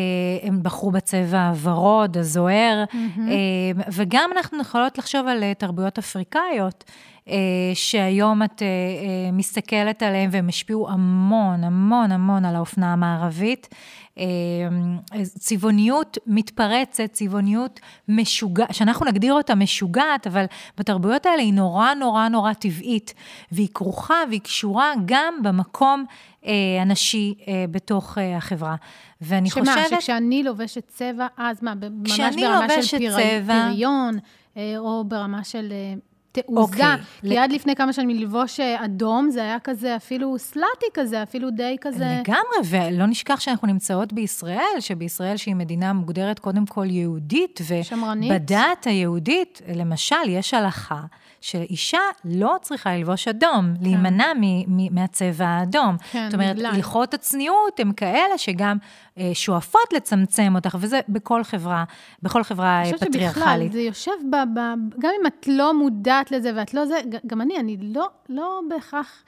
הם 0.43 0.63
בחרו 0.63 0.91
בצבע 0.91 1.49
הוורוד, 1.49 2.19
הזוהר, 2.19 2.85
mm-hmm. 2.89 3.83
וגם 3.93 4.31
אנחנו 4.37 4.61
יכולות 4.61 4.99
לחשוב 4.99 5.27
על 5.27 5.45
תרבויות 5.59 5.99
אפריקאיות. 5.99 6.85
שהיום 7.75 8.43
את 8.43 8.63
מסתכלת 9.33 10.03
עליהם 10.03 10.31
והם 10.33 10.49
השפיעו 10.49 10.89
המון, 10.91 11.65
המון, 11.65 12.13
המון 12.13 12.45
על 12.45 12.57
האופנה 12.57 12.93
המערבית. 12.93 13.69
צבעוניות 15.39 16.19
מתפרצת, 16.27 17.13
צבעוניות 17.13 17.81
משוגעת, 18.09 18.75
שאנחנו 18.75 19.07
נגדיר 19.07 19.35
אותה 19.35 19.55
משוגעת, 19.55 20.27
אבל 20.27 20.45
בתרבויות 20.79 21.27
האלה 21.27 21.43
היא 21.43 21.55
נורא 21.55 21.95
נורא 21.95 22.29
נורא 22.29 22.53
טבעית, 22.53 23.15
והיא 23.53 23.69
כרוכה 23.75 24.23
והיא 24.29 24.41
קשורה 24.41 24.93
גם 25.05 25.35
במקום 25.43 26.05
אה, 26.47 26.53
הנשי 26.81 27.35
אה, 27.49 27.65
בתוך 27.71 28.19
אה, 28.19 28.37
החברה. 28.37 28.77
ואני 29.21 29.51
שמה, 29.51 29.65
חושבת... 29.65 29.89
שמה, 29.89 30.01
שכשאני 30.01 30.43
לובשת 30.43 30.89
צבע, 30.89 31.27
אז 31.37 31.63
מה, 31.63 31.75
ממש 31.75 32.21
ברמה 32.37 32.83
של 32.83 32.99
פיר... 32.99 33.17
צבע... 33.17 33.69
פריון, 33.69 34.19
אה, 34.57 34.79
או 34.79 35.05
ברמה 35.05 35.45
של... 35.45 35.69
אה, 35.73 35.95
תעוזה. 36.33 36.61
אוקיי. 36.61 36.97
כי 37.21 37.39
עד 37.39 37.53
לפני 37.53 37.75
כמה 37.75 37.93
שנים 37.93 38.11
ללבוש 38.11 38.61
אה, 38.61 38.85
אדום, 38.85 39.31
זה 39.31 39.43
היה 39.43 39.59
כזה 39.59 39.97
אפילו 39.97 40.39
סלאטי 40.39 40.87
כזה, 40.95 41.23
אפילו 41.23 41.51
די 41.51 41.77
כזה... 41.81 42.05
לגמרי, 42.21 42.57
ולא 42.65 43.07
נשכח 43.07 43.41
שאנחנו 43.41 43.69
נמצאות 43.69 44.13
בישראל, 44.13 44.81
שבישראל 44.81 45.37
שהיא 45.37 45.55
מדינה 45.55 45.93
מוגדרת 45.93 46.39
קודם 46.39 46.67
כל 46.67 46.91
יהודית, 46.91 47.61
ובדת 47.69 48.87
היהודית, 48.87 49.63
למשל, 49.75 50.29
יש 50.29 50.55
הלכה 50.55 51.01
שאישה 51.43 51.99
לא 52.25 52.57
צריכה 52.63 52.95
ללבוש 52.95 53.29
אדום, 53.29 53.75
כן. 53.75 53.85
להימנע 53.85 54.27
מהצבע 54.91 55.47
האדום. 55.47 55.97
כן, 56.13 56.25
זאת 56.25 56.35
אומרת, 56.35 56.57
הלכות 56.75 57.15
הצניעות 57.15 57.81
הן 57.81 57.93
כאלה 57.93 58.39
שגם 58.39 58.77
אה, 59.19 59.31
שואפות 59.35 59.93
לצמצם 59.93 60.53
אותך, 60.55 60.77
וזה 60.81 61.01
בכל 61.09 61.45
חברה, 61.45 61.85
בכל 62.23 62.43
חברה 62.43 62.83
פטריארכלית. 62.85 63.03
אני 63.03 63.21
חושבת 63.21 63.35
שבכלל, 63.35 63.69
זה 63.73 63.81
יושב 63.81 64.13
ב, 64.31 64.37
ב... 64.37 64.61
גם 64.99 65.11
אם 65.21 65.27
את 65.27 65.47
לא 65.49 65.75
מודעת 65.75 66.31
לזה 66.31 66.51
ואת 66.57 66.75
לא 66.75 66.87
זה, 66.87 67.01
גם 67.27 67.41
אני, 67.41 67.57
אני 67.59 67.77
לא, 67.81 68.09
לא 68.29 68.61
בהכרח... 68.69 69.25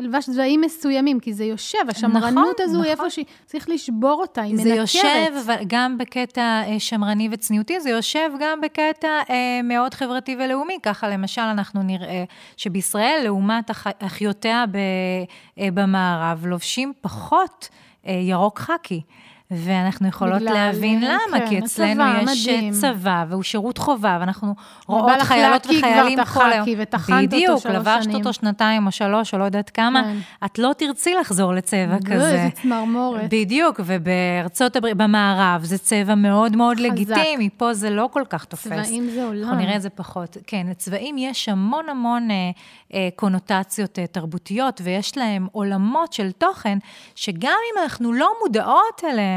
אלבש 0.00 0.24
צבעים 0.24 0.60
מסוימים, 0.60 1.20
כי 1.20 1.32
זה 1.32 1.44
יושב, 1.44 1.78
השמרנות 1.88 2.32
נכון, 2.32 2.52
הזו 2.60 2.72
נכון. 2.72 2.84
היא 2.84 2.90
איפה 2.90 3.10
שהיא, 3.10 3.24
צריך 3.46 3.68
לשבור 3.68 4.20
אותה, 4.20 4.42
היא 4.42 4.54
מנקרת. 4.54 4.68
זה 4.68 4.74
יושב 4.74 5.32
גם 5.66 5.98
בקטע 5.98 6.62
אה, 6.66 6.80
שמרני 6.80 7.28
וצניעותי, 7.32 7.80
זה 7.80 7.90
יושב 7.90 8.30
גם 8.40 8.60
בקטע 8.60 9.08
אה, 9.30 9.60
מאוד 9.64 9.94
חברתי 9.94 10.36
ולאומי. 10.38 10.78
ככה 10.82 11.08
למשל 11.08 11.40
אנחנו 11.40 11.82
נראה 11.82 12.24
שבישראל, 12.56 13.20
לעומת 13.24 13.70
אח, 13.70 13.86
אחיותיה 13.98 14.64
ב, 14.70 14.76
אה, 15.58 15.68
במערב, 15.74 16.46
לובשים 16.46 16.92
פחות 17.00 17.68
אה, 18.06 18.12
ירוק 18.12 18.58
חאקי. 18.58 19.02
ואנחנו 19.50 20.08
יכולות 20.08 20.42
להבין 20.42 21.00
כן, 21.00 21.06
למה, 21.28 21.48
כי 21.48 21.58
אצלנו 21.58 22.02
הצבא, 22.02 22.32
יש 22.32 22.48
מדהים. 22.48 22.72
צבא, 22.72 23.24
והוא 23.28 23.42
שירות 23.42 23.78
חובה, 23.78 24.18
ואנחנו 24.20 24.54
רואות 24.86 25.22
חיילות 25.22 25.66
וחיילים 25.66 26.24
כל 26.24 26.52
היום. 26.52 26.66
בדיוק, 27.22 27.66
לבשת 27.66 28.14
אותו 28.14 28.32
שנתיים 28.32 28.86
או 28.86 28.92
שלוש, 28.92 29.34
או 29.34 29.38
לא 29.38 29.44
יודעת 29.44 29.70
כמה, 29.70 30.02
כן. 30.02 30.16
את 30.44 30.58
לא 30.58 30.72
תרצי 30.78 31.14
לחזור 31.14 31.54
לצבע 31.54 31.86
לא, 31.86 32.14
כזה. 32.14 32.32
איזה 32.32 32.48
צמרמורת. 32.62 33.22
בדיוק, 33.30 33.80
ובארצות 33.84 34.76
הברית, 34.76 34.96
במערב, 34.96 35.64
זה 35.64 35.78
צבע 35.78 36.14
מאוד 36.14 36.56
מאוד 36.56 36.76
חזק. 36.76 36.86
לגיטימי, 36.86 37.48
פה 37.56 37.74
זה 37.74 37.90
לא 37.90 38.08
כל 38.12 38.22
כך 38.28 38.44
תופס. 38.44 38.66
צבעים 38.66 39.10
זה 39.10 39.24
עולם. 39.24 39.42
אנחנו 39.42 39.56
נראה 39.56 39.76
את 39.76 39.82
זה 39.82 39.90
פחות. 39.90 40.36
כן, 40.46 40.66
לצבעים 40.70 41.18
יש 41.18 41.48
המון 41.48 41.88
המון 41.88 42.30
אה, 42.30 42.36
אה, 42.94 43.08
קונוטציות 43.16 43.98
אה, 43.98 44.06
תרבותיות, 44.06 44.80
ויש 44.84 45.18
להם 45.18 45.46
עולמות 45.52 46.12
של 46.12 46.32
תוכן, 46.32 46.78
שגם 47.14 47.58
אם 47.72 47.82
אנחנו 47.82 48.12
לא 48.12 48.30
מודעות 48.42 49.02
אליהם, 49.04 49.35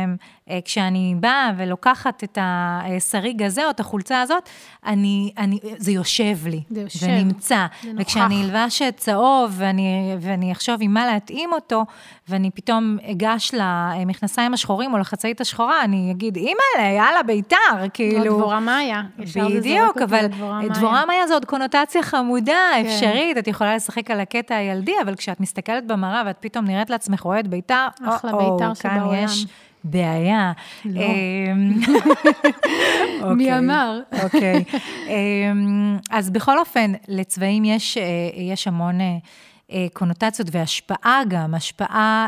כשאני 0.65 1.15
באה 1.19 1.51
ולוקחת 1.57 2.23
את 2.23 2.38
השריג 2.41 3.43
הזה 3.43 3.65
או 3.65 3.69
את 3.69 3.79
החולצה 3.79 4.21
הזאת, 4.21 4.49
אני, 4.85 5.31
אני, 5.38 5.59
זה 5.77 5.91
יושב 5.91 6.38
לי. 6.47 6.62
זה 6.69 6.81
יושב. 6.81 6.99
זה 6.99 7.07
נמצא. 7.07 7.65
זה 7.83 7.89
נוכח. 7.89 8.01
וכשאני 8.01 8.43
אלבש 8.43 8.81
צהוב 8.95 9.53
ואני, 9.57 10.15
ואני 10.19 10.51
אחשוב 10.51 10.77
עם 10.81 10.93
מה 10.93 11.05
להתאים 11.05 11.53
אותו, 11.53 11.85
ואני 12.29 12.51
פתאום 12.51 12.97
אגש 13.12 13.51
למכנסיים 13.53 14.53
השחורים 14.53 14.93
או 14.93 14.97
לחצאית 14.97 15.41
השחורה, 15.41 15.83
אני 15.83 16.12
אגיד, 16.12 16.35
אימא'לה, 16.35 16.89
יאללה, 16.97 17.23
ביתר, 17.23 17.57
כאילו... 17.93 18.23
לא, 18.25 18.38
דבורה 18.38 18.59
מאיה. 18.59 19.01
בדיוק, 19.35 19.97
אבל 19.97 20.25
דבורה 20.73 21.05
מאיה 21.05 21.27
זו 21.27 21.33
עוד 21.33 21.45
קונוטציה 21.45 22.03
חמודה, 22.03 22.69
כן. 22.73 22.85
אפשרית, 22.85 23.38
את 23.38 23.47
יכולה 23.47 23.75
לשחק 23.75 24.12
על 24.12 24.19
הקטע 24.19 24.55
הילדי, 24.55 24.95
אבל 25.03 25.15
כשאת 25.15 25.39
מסתכלת 25.39 25.88
במראה 25.88 26.23
ואת 26.25 26.38
פתאום 26.39 26.65
נראית 26.65 26.89
לעצמך 26.89 27.25
אוהד 27.25 27.47
ביתר, 27.47 27.88
אחלה 28.05 28.31
ביתר 28.31 28.73
שבעולם. 28.73 29.09
כאן 29.09 29.23
יש... 29.23 29.45
בעיה. 29.84 30.52
לא. 30.86 31.02
אמ, 31.02 31.80
מי 33.38 33.58
אמר? 33.58 34.00
אוקיי. 34.24 34.63
אמ, 35.08 35.98
אז 36.10 36.30
בכל 36.30 36.60
אופן, 36.60 36.92
לצבעים 37.08 37.65
יש, 37.65 37.98
אה, 37.98 38.04
יש 38.36 38.68
המון 38.68 39.02
אה, 39.02 39.18
אה, 39.72 39.88
קונוטציות 39.94 40.48
והשפעה 40.52 41.22
גם, 41.28 41.56
השפעה 41.56 42.28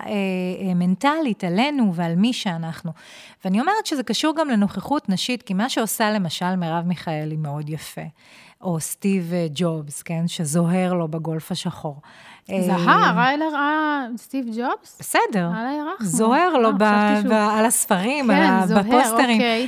מנטלית 0.76 1.44
עלינו 1.44 1.96
ועל 1.96 2.16
מי 2.16 2.34
שאנחנו. 2.34 2.92
ואני 3.46 3.60
אומרת 3.60 3.86
שזה 3.86 4.04
קשור 4.04 4.36
גם 4.36 4.50
לנוכחות 4.50 5.10
נשית, 5.10 5.44
כי 5.44 5.54
מה 5.54 5.70
שעושה 5.70 6.12
למשל 6.12 6.56
מרב 6.56 6.86
מיכאלי 6.86 7.38
מאוד 7.38 7.70
יפה. 7.70 8.02
או 8.62 8.80
סטיב 8.80 9.34
ג'ובס, 9.54 10.02
כן, 10.02 10.28
שזוהר 10.28 10.94
לו 10.94 11.08
בגולף 11.08 11.52
השחור. 11.52 12.02
זהר, 12.60 13.18
ריילר 13.18 13.50
ראה 13.54 14.06
סטיב 14.18 14.46
ג'ובס? 14.46 14.98
בסדר. 15.00 15.50
זוהר 16.00 16.58
לו 16.58 16.70
אה, 16.82 17.60
על 17.60 17.66
הספרים, 17.66 18.28
כן, 18.28 18.60
בפוסטרים. 18.76 19.42
אוקיי. 19.42 19.68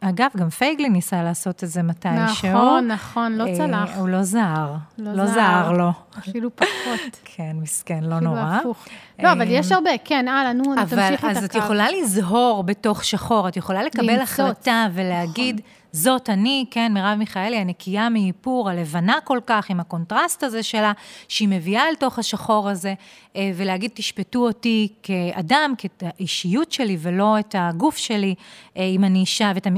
אגב, 0.00 0.30
גם 0.36 0.50
פייגלין 0.50 0.92
ניסה 0.92 1.22
לעשות 1.22 1.64
את 1.64 1.68
זה 1.68 1.82
מתישהו. 1.82 2.50
נכון, 2.50 2.86
נכון, 2.86 3.32
לא 3.32 3.46
אה, 3.46 3.56
צלח. 3.56 3.90
הוא 3.96 4.08
לא 4.08 4.22
זהר. 4.22 4.74
לא, 4.98 5.12
לא 5.12 5.26
זהר 5.26 5.72
לו. 5.72 5.90
אפילו 6.18 6.56
פחות. 6.56 7.20
כן, 7.36 7.56
מסכן, 7.62 8.00
לא 8.04 8.20
נורא. 8.20 8.40
אפילו 8.40 8.70
הפוך. 8.70 8.86
לא, 9.22 9.32
אבל 9.32 9.46
יש 9.48 9.72
הרבה, 9.72 9.90
כן, 10.04 10.28
הלאה, 10.28 10.52
נו, 10.52 10.64
תמשיכי 10.74 10.94
את 10.94 11.18
הקו. 11.18 11.26
אז 11.26 11.44
את 11.44 11.54
יכולה 11.54 11.86
לזהור 11.90 12.62
בתוך 12.62 13.04
שחור, 13.04 13.48
את 13.48 13.56
יכולה 13.56 13.82
לקבל 13.82 14.20
החלטה 14.20 14.86
ולהגיד... 14.94 15.60
זאת 15.92 16.30
אני, 16.30 16.64
כן, 16.70 16.92
מרב 16.94 17.18
מיכאלי, 17.18 17.56
הנקייה 17.56 18.08
מאיפור, 18.08 18.70
הלבנה 18.70 19.18
כל 19.24 19.38
כך, 19.46 19.70
עם 19.70 19.80
הקונטרסט 19.80 20.42
הזה 20.42 20.62
שלה, 20.62 20.92
שהיא 21.28 21.48
מביאה 21.48 21.88
אל 21.88 21.94
תוך 21.94 22.18
השחור 22.18 22.68
הזה, 22.68 22.94
אה, 23.36 23.50
ולהגיד, 23.54 23.90
תשפטו 23.94 24.46
אותי 24.46 24.88
כאדם, 25.02 25.74
כאישיות 25.78 26.72
שלי, 26.72 26.96
ולא 27.00 27.38
את 27.38 27.54
הגוף 27.58 27.96
שלי, 27.96 28.34
אה, 28.76 28.84
אם 28.84 29.04
אני 29.04 29.18
אישה, 29.18 29.52
ואת 29.54 29.66
אה, 29.66 29.72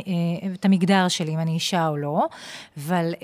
המגדר 0.63 1.09
שלי, 1.09 1.35
אם 1.35 1.39
אני 1.39 1.51
אישה 1.51 1.89
או 1.89 1.97
לא. 1.97 2.27
אבל 2.77 3.15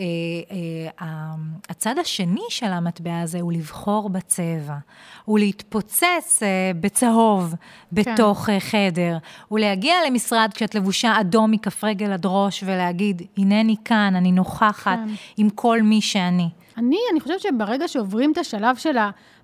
הצד 1.69 1.99
השני 1.99 2.45
של 2.49 2.67
המטבע 2.67 3.21
הזה 3.21 3.41
הוא 3.41 3.53
לבחור 3.53 4.09
בצבע, 4.09 4.77
הוא 5.25 5.39
להתפוצץ 5.39 6.43
בצהוב 6.81 7.55
בתוך 7.93 8.39
כן. 8.47 8.59
חדר, 8.59 9.19
הוא 9.49 9.59
להגיע 9.59 9.95
למשרד 10.07 10.51
כשאת 10.55 10.75
לבושה 10.75 11.21
אדום 11.21 11.51
מכף 11.51 11.85
רגל 11.85 12.13
עד 12.13 12.23
ראש, 12.25 12.65
ולהגיד, 12.81 13.23
הנני 13.39 13.77
כאן, 13.85 14.13
אני 14.17 14.33
נוכחת 14.33 14.99
כן. 14.99 15.15
עם 15.37 15.51
כל 15.51 15.83
מי 15.83 16.01
שאני. 16.01 16.49
אני, 16.77 16.97
אני 17.13 17.21
חושבת 17.21 17.41
שברגע 17.41 17.89
שעוברים 17.89 18.33
את 18.33 18.39
השלב 18.39 18.77
של 18.77 18.97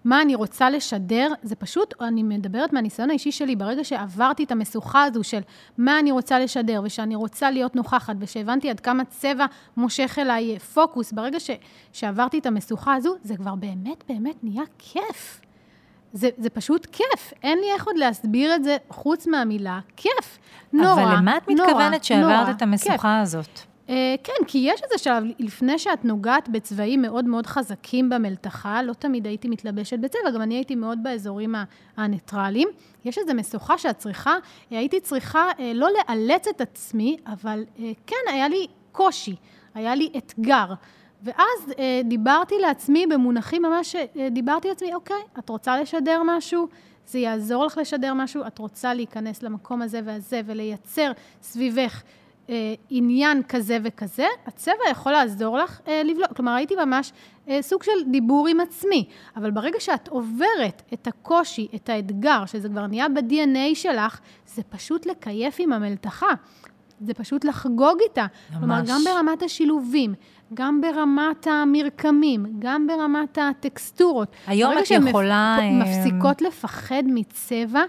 מה 0.05 0.23
אני 0.23 0.35
רוצה 0.35 0.71
לשדר, 0.71 1.29
זה 1.43 1.57
פשוט, 1.57 1.95
אני 2.01 2.23
מדברת 2.23 2.73
מהניסיון 2.73 3.11
האישי 3.11 3.33
שלי, 3.33 3.57
ברגע 3.57 3.85
שעברתי 3.85 4.45
את 4.45 4.51
המשוכה 4.53 5.05
הזו 5.05 5.25
של 5.25 5.41
מה 5.79 5.99
אני 5.99 6.11
רוצה 6.11 6.39
לשדר, 6.39 6.81
ושאני 6.85 7.15
רוצה 7.15 7.51
להיות 7.51 7.77
נוכחת, 7.77 8.17
ושהבנתי 8.19 8.71
עד 8.71 8.81
כמה 8.81 9.05
צבע 9.05 9.47
מושך 9.77 10.19
אליי 10.19 10.59
פוקוס, 10.59 11.13
ברגע 11.13 11.41
ש, 11.41 11.51
שעברתי 11.93 12.39
את 12.39 12.47
המשוכה 12.47 12.95
הזו, 12.95 13.15
זה 13.23 13.37
כבר 13.37 13.55
באמת 13.55 14.05
באמת 14.09 14.37
נהיה 14.43 14.65
כיף. 14.79 15.46
זה, 16.17 16.29
זה 16.39 16.51
פשוט 16.51 16.87
כיף, 16.87 17.33
אין 17.43 17.59
לי 17.59 17.73
איך 17.73 17.87
עוד 17.87 17.97
להסביר 17.97 18.55
את 18.55 18.65
זה 18.65 18.77
חוץ 18.91 19.27
מהמילה 19.27 19.81
כיף. 19.97 20.39
נורא, 20.73 20.89
נורא, 20.89 21.03
אבל 21.03 21.17
למה 21.17 21.37
את 21.37 21.49
מתכוונת 21.49 22.05
שעברת 22.05 22.57
את 22.57 22.63
המשוכה 22.63 22.97
כיף. 22.97 23.05
הזאת? 23.05 23.61
Uh, 23.87 23.91
כן, 24.25 24.33
כי 24.47 24.59
יש 24.59 24.81
איזה 24.83 25.05
שלב, 25.05 25.23
לפני 25.39 25.79
שאת 25.79 26.05
נוגעת 26.05 26.49
בצבעים 26.49 27.03
מאוד 27.03 27.25
מאוד 27.25 27.47
חזקים 27.47 28.09
במלתחה, 28.09 28.83
לא 28.83 28.93
תמיד 28.93 29.27
הייתי 29.27 29.49
מתלבשת 29.49 29.99
בצבע, 29.99 30.31
גם 30.35 30.43
אני 30.43 30.55
הייתי 30.55 30.75
מאוד 30.75 30.99
באזורים 31.03 31.55
הניטרליים. 31.97 32.69
יש 33.05 33.19
איזו 33.19 33.35
משוכה 33.35 33.79
שאת 33.79 33.99
צריכה, 33.99 34.37
אה, 34.73 34.79
הייתי 34.79 35.01
צריכה 35.01 35.51
uh, 35.51 35.61
לא 35.75 35.89
לאלץ 35.91 36.49
את 36.49 36.61
עצמי, 36.61 37.17
אבל 37.27 37.65
uh, 37.77 37.81
כן, 38.07 38.33
היה 38.33 38.49
לי 38.49 38.67
קושי, 38.93 39.37
היה 39.75 39.95
לי 39.95 40.11
אתגר. 40.17 40.67
ואז 41.23 41.73
אה, 41.79 42.01
דיברתי 42.05 42.55
לעצמי 42.59 43.07
במונחים 43.07 43.63
ממש, 43.63 43.97
אה, 43.97 44.29
דיברתי 44.31 44.69
לעצמי, 44.69 44.95
אוקיי, 44.95 45.23
את 45.39 45.49
רוצה 45.49 45.81
לשדר 45.81 46.23
משהו? 46.25 46.69
זה 47.07 47.19
יעזור 47.19 47.67
לך 47.67 47.79
לשדר 47.79 48.15
משהו, 48.15 48.47
את 48.47 48.59
רוצה 48.59 48.95
להיכנס 48.95 49.43
למקום 49.43 49.83
הזה 49.83 50.01
והזה 50.05 50.41
ולייצר 50.47 51.13
סביבך 51.43 52.03
אה, 52.51 52.75
עניין 52.91 53.43
כזה 53.49 53.79
וכזה, 53.83 54.27
הצבע 54.47 54.91
יכול 54.91 55.13
לעזור 55.13 55.59
לך 55.59 55.81
אה, 55.89 56.03
לבלוט. 56.05 56.33
כלומר, 56.37 56.53
הייתי 56.53 56.75
ממש 56.85 57.13
אה, 57.49 57.63
סוג 57.63 57.83
של 57.83 58.11
דיבור 58.11 58.49
עם 58.49 58.61
עצמי, 58.61 59.09
אבל 59.37 59.51
ברגע 59.51 59.81
שאת 59.81 60.09
עוברת 60.09 60.83
את 60.93 61.07
הקושי, 61.07 61.69
את 61.75 61.89
האתגר, 61.89 62.47
שזה 62.47 62.69
כבר 62.69 62.87
נהיה 62.87 63.09
ב-DNA 63.09 63.75
שלך, 63.75 64.21
זה 64.47 64.63
פשוט 64.63 65.07
לקייף 65.07 65.57
עם 65.59 65.73
המלתחה. 65.73 66.27
זה 67.01 67.15
פשוט 67.15 67.45
לחגוג 67.45 67.99
איתה. 68.01 68.27
ממש. 68.51 68.59
כלומר, 68.59 68.81
גם 68.87 69.01
ברמת 69.05 69.43
השילובים, 69.43 70.15
גם 70.55 70.81
ברמת 70.81 71.47
המרקמים, 71.47 72.47
גם 72.59 72.87
ברמת 72.87 73.39
הטקסטורות. 73.39 74.37
היום 74.47 74.73
את 74.79 74.91
יכולה... 74.91 75.59
ברגע 75.59 75.71
שהן 75.71 75.83
מפסיקות 75.83 76.43
לפחד 76.43 77.03
מצבע, 77.07 77.83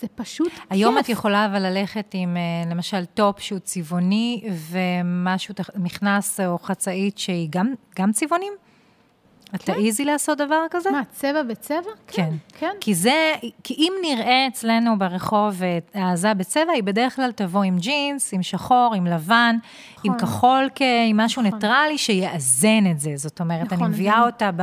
זה 0.00 0.06
פשוט 0.14 0.48
כיף. 0.48 0.64
היום 0.70 0.98
את 0.98 1.08
יכולה 1.08 1.46
אבל 1.46 1.62
ללכת 1.62 2.10
עם, 2.12 2.36
אה, 2.36 2.70
למשל, 2.70 3.04
טופ 3.04 3.40
שהוא 3.40 3.58
צבעוני, 3.58 4.44
ומשהו, 4.70 5.54
מכנס 5.76 6.40
או 6.40 6.58
חצאית 6.58 7.18
שהיא 7.18 7.48
גם, 7.50 7.74
גם 7.98 8.12
צבעונים? 8.12 8.52
את 9.54 9.62
כן. 9.62 9.72
תעיזי 9.72 10.04
לעשות 10.04 10.38
דבר 10.38 10.64
כזה? 10.70 10.90
מה, 10.90 11.02
צבע 11.12 11.42
בצבע? 11.42 11.76
כן. 12.06 12.22
כן. 12.22 12.30
כן. 12.58 12.76
כי 12.80 12.94
זה, 12.94 13.32
כי 13.64 13.74
אם 13.74 13.92
נראה 14.02 14.46
אצלנו 14.46 14.98
ברחוב 14.98 15.62
העזה 15.94 16.34
בצבע, 16.34 16.72
היא 16.72 16.82
בדרך 16.82 17.16
כלל 17.16 17.32
תבוא 17.32 17.62
עם 17.62 17.78
ג'ינס, 17.78 18.34
עם 18.34 18.42
שחור, 18.42 18.94
עם 18.96 19.06
לבן, 19.06 19.56
נכון. 19.56 20.10
עם 20.12 20.18
כחול, 20.18 20.68
עם 21.08 21.16
משהו 21.16 21.42
נכון. 21.42 21.54
ניטרלי 21.54 21.98
שיאזן 21.98 22.90
את 22.90 23.00
זה. 23.00 23.12
זאת 23.16 23.40
אומרת, 23.40 23.72
נכון, 23.72 23.86
אני 23.86 23.94
מביאה 23.94 24.14
נכון. 24.14 24.26
אותה 24.26 24.50
ב... 24.56 24.62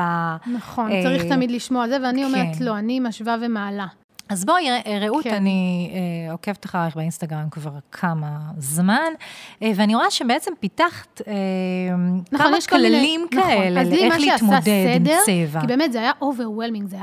נכון, 0.53 0.91
אה, 0.91 1.03
צריך 1.03 1.23
תמיד 1.23 1.51
לשמוע 1.51 1.83
על 1.83 1.89
זה, 1.89 1.97
ואני 2.03 2.21
כן. 2.21 2.27
אומרת, 2.27 2.61
לא, 2.61 2.77
אני 2.77 2.99
משווה 2.99 3.35
ומעלה. 3.41 3.87
אז 4.31 4.45
בואי, 4.45 4.67
רעות, 5.01 5.23
כן. 5.23 5.33
אני 5.33 5.91
אה, 5.93 6.31
עוקבת 6.31 6.65
אחריך 6.65 6.95
באינסטגרם 6.95 7.49
כבר 7.51 7.71
כמה 7.91 8.39
זמן, 8.57 9.11
אה, 9.61 9.71
ואני 9.75 9.95
רואה 9.95 10.11
שבעצם 10.11 10.51
פיתחת 10.59 11.21
אה, 11.27 11.33
נכון, 12.31 12.47
כמה 12.47 12.57
כללים 12.69 13.27
מיני, 13.31 13.43
כאלה, 13.43 13.83
נכון. 13.83 13.93
לאיך 13.93 14.15
להתמודד 14.19 14.91
עם 14.95 15.05
צבע. 15.25 15.61
כי 15.61 15.67
באמת 15.67 15.91
זה 15.91 15.99
היה 15.99 16.11
overwhelming, 16.21 16.87
זה, 16.87 16.97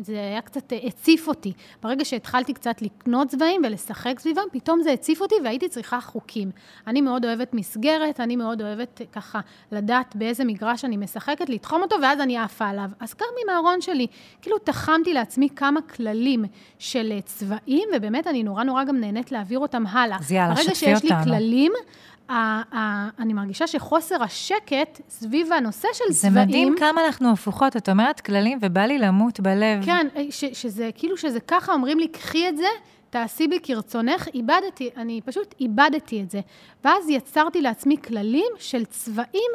זה 0.00 0.12
היה 0.12 0.40
קצת 0.40 0.72
אה, 0.72 0.78
הציף 0.82 1.28
אותי. 1.28 1.52
ברגע 1.82 2.04
שהתחלתי 2.04 2.52
קצת 2.52 2.82
לקנות 2.82 3.28
צבעים 3.28 3.62
ולשחק 3.64 4.18
סביבם, 4.18 4.42
פתאום 4.52 4.82
זה 4.82 4.92
הציף 4.92 5.20
אותי 5.20 5.34
והייתי 5.44 5.68
צריכה 5.68 6.00
חוקים. 6.00 6.50
אני 6.86 7.00
מאוד 7.00 7.24
אוהבת 7.24 7.54
מסגרת, 7.54 8.20
אני 8.20 8.36
מאוד 8.36 8.62
אוהבת 8.62 9.00
אה, 9.00 9.06
ככה 9.12 9.40
לדעת 9.72 10.16
באיזה 10.16 10.44
מגרש 10.44 10.84
אני 10.84 10.96
משחקת, 10.96 11.48
לתחום 11.48 11.82
אותו, 11.82 11.96
ואז 12.02 12.20
אני 12.20 12.38
עפה 12.38 12.68
עליו. 12.68 12.90
אז 13.00 13.14
גם 13.20 13.28
עם 13.44 13.54
הארון 13.54 13.80
שלי, 13.80 14.06
כאילו 14.42 14.58
תחמתי 14.58 15.14
לעצמי 15.14 15.48
כמה 15.56 15.82
כללים. 15.82 16.44
של 16.78 17.12
אה, 17.12 17.20
צבעים, 17.20 17.88
ובאמת 17.96 18.26
אני 18.26 18.42
נורא 18.42 18.64
נורא 18.64 18.84
גם 18.84 19.00
נהנית 19.00 19.32
להעביר 19.32 19.58
אותם 19.58 19.86
הלאה. 19.86 20.16
אז 20.20 20.32
יאללה, 20.32 20.56
שתפי 20.56 20.70
אותנו. 20.70 20.86
ברגע 20.86 21.00
שיש 21.00 21.10
לי 21.10 21.24
כללים, 21.24 21.72
אני 23.18 23.32
מרגישה 23.32 23.66
שחוסר 23.66 24.22
השקט 24.22 25.00
סביב 25.08 25.52
הנושא 25.52 25.88
של 25.92 26.04
זה 26.12 26.20
צבעים... 26.20 26.34
זה 26.34 26.40
מדהים 26.40 26.74
כמה 26.78 27.06
אנחנו 27.06 27.32
הפוכות. 27.32 27.76
את 27.76 27.88
אומרת 27.88 28.20
כללים 28.20 28.58
ובא 28.62 28.80
לי 28.80 28.98
למות 28.98 29.40
בלב. 29.40 29.84
כן, 29.84 30.06
אה, 30.16 30.22
ש, 30.30 30.44
שזה 30.44 30.90
כאילו 30.94 31.16
שזה 31.16 31.40
ככה, 31.40 31.72
אומרים 31.72 31.98
לי, 31.98 32.08
קחי 32.08 32.48
את 32.48 32.56
זה, 32.56 32.66
תעשי 33.10 33.48
בי 33.48 33.58
כרצונך, 33.62 34.28
איבדתי, 34.34 34.90
אני 34.96 35.20
פשוט 35.24 35.54
איבדתי 35.60 36.22
את 36.22 36.30
זה. 36.30 36.40
ואז 36.84 37.08
יצרתי 37.08 37.62
לעצמי 37.62 37.96
כללים 37.96 38.52
של 38.58 38.84
צבעים, 38.84 39.50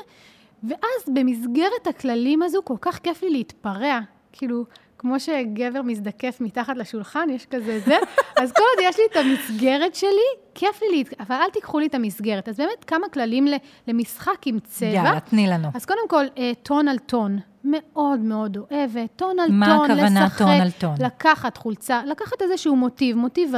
ואז 0.64 1.14
במסגרת 1.14 1.88
הכללים 1.90 2.42
הזו, 2.42 2.60
כל 2.64 2.78
כך 2.82 3.00
כיף 3.00 3.24
לי 3.24 3.30
להתפרע. 3.30 4.00
כאילו, 4.32 4.66
כמו 5.00 5.20
שגבר 5.20 5.82
מזדקף 5.82 6.38
מתחת 6.42 6.78
לשולחן, 6.78 7.30
יש 7.30 7.46
כזה 7.46 7.80
זה, 7.86 7.98
אז 8.42 8.52
כל 8.52 8.64
עוד 8.76 8.86
יש 8.90 8.98
לי 8.98 9.04
את 9.12 9.16
המסגרת 9.16 9.96
שלי, 9.96 10.10
כיף 10.56 10.82
לי, 10.82 10.98
להת... 10.98 11.22
אבל 11.22 11.36
אל 11.36 11.50
תיקחו 11.50 11.80
לי 11.80 11.88
את 11.88 11.96
המסגרת. 11.96 12.50
אז 12.50 12.58
באמת, 12.58 12.84
כמה 12.88 13.10
כללים 13.10 13.48
למשחק 13.88 14.38
עם 14.46 14.60
צבע. 14.60 14.90
יאללה, 14.90 15.20
תני 15.20 15.48
לנו. 15.48 15.68
אז 15.74 15.86
קודם 15.86 16.08
כל, 16.10 16.26
אה, 16.38 16.52
טון 16.64 16.88
על 16.88 16.98
טון. 16.98 17.40
מאוד 17.64 18.20
מאוד 18.20 18.58
אוהבת, 18.58 19.10
טון 19.16 19.40
על 19.40 19.52
מה 19.52 19.66
טון, 19.66 19.92
לשחק. 19.92 20.02
הכוונה 20.02 20.30
טון 20.38 20.62
על 20.62 20.72
טון? 20.72 20.96
לקחת 21.06 21.58
חולצה, 21.58 22.02
לקחת 22.06 22.42
איזשהו 22.42 22.76
מוטיב, 22.76 23.18
מוטיב 23.18 23.54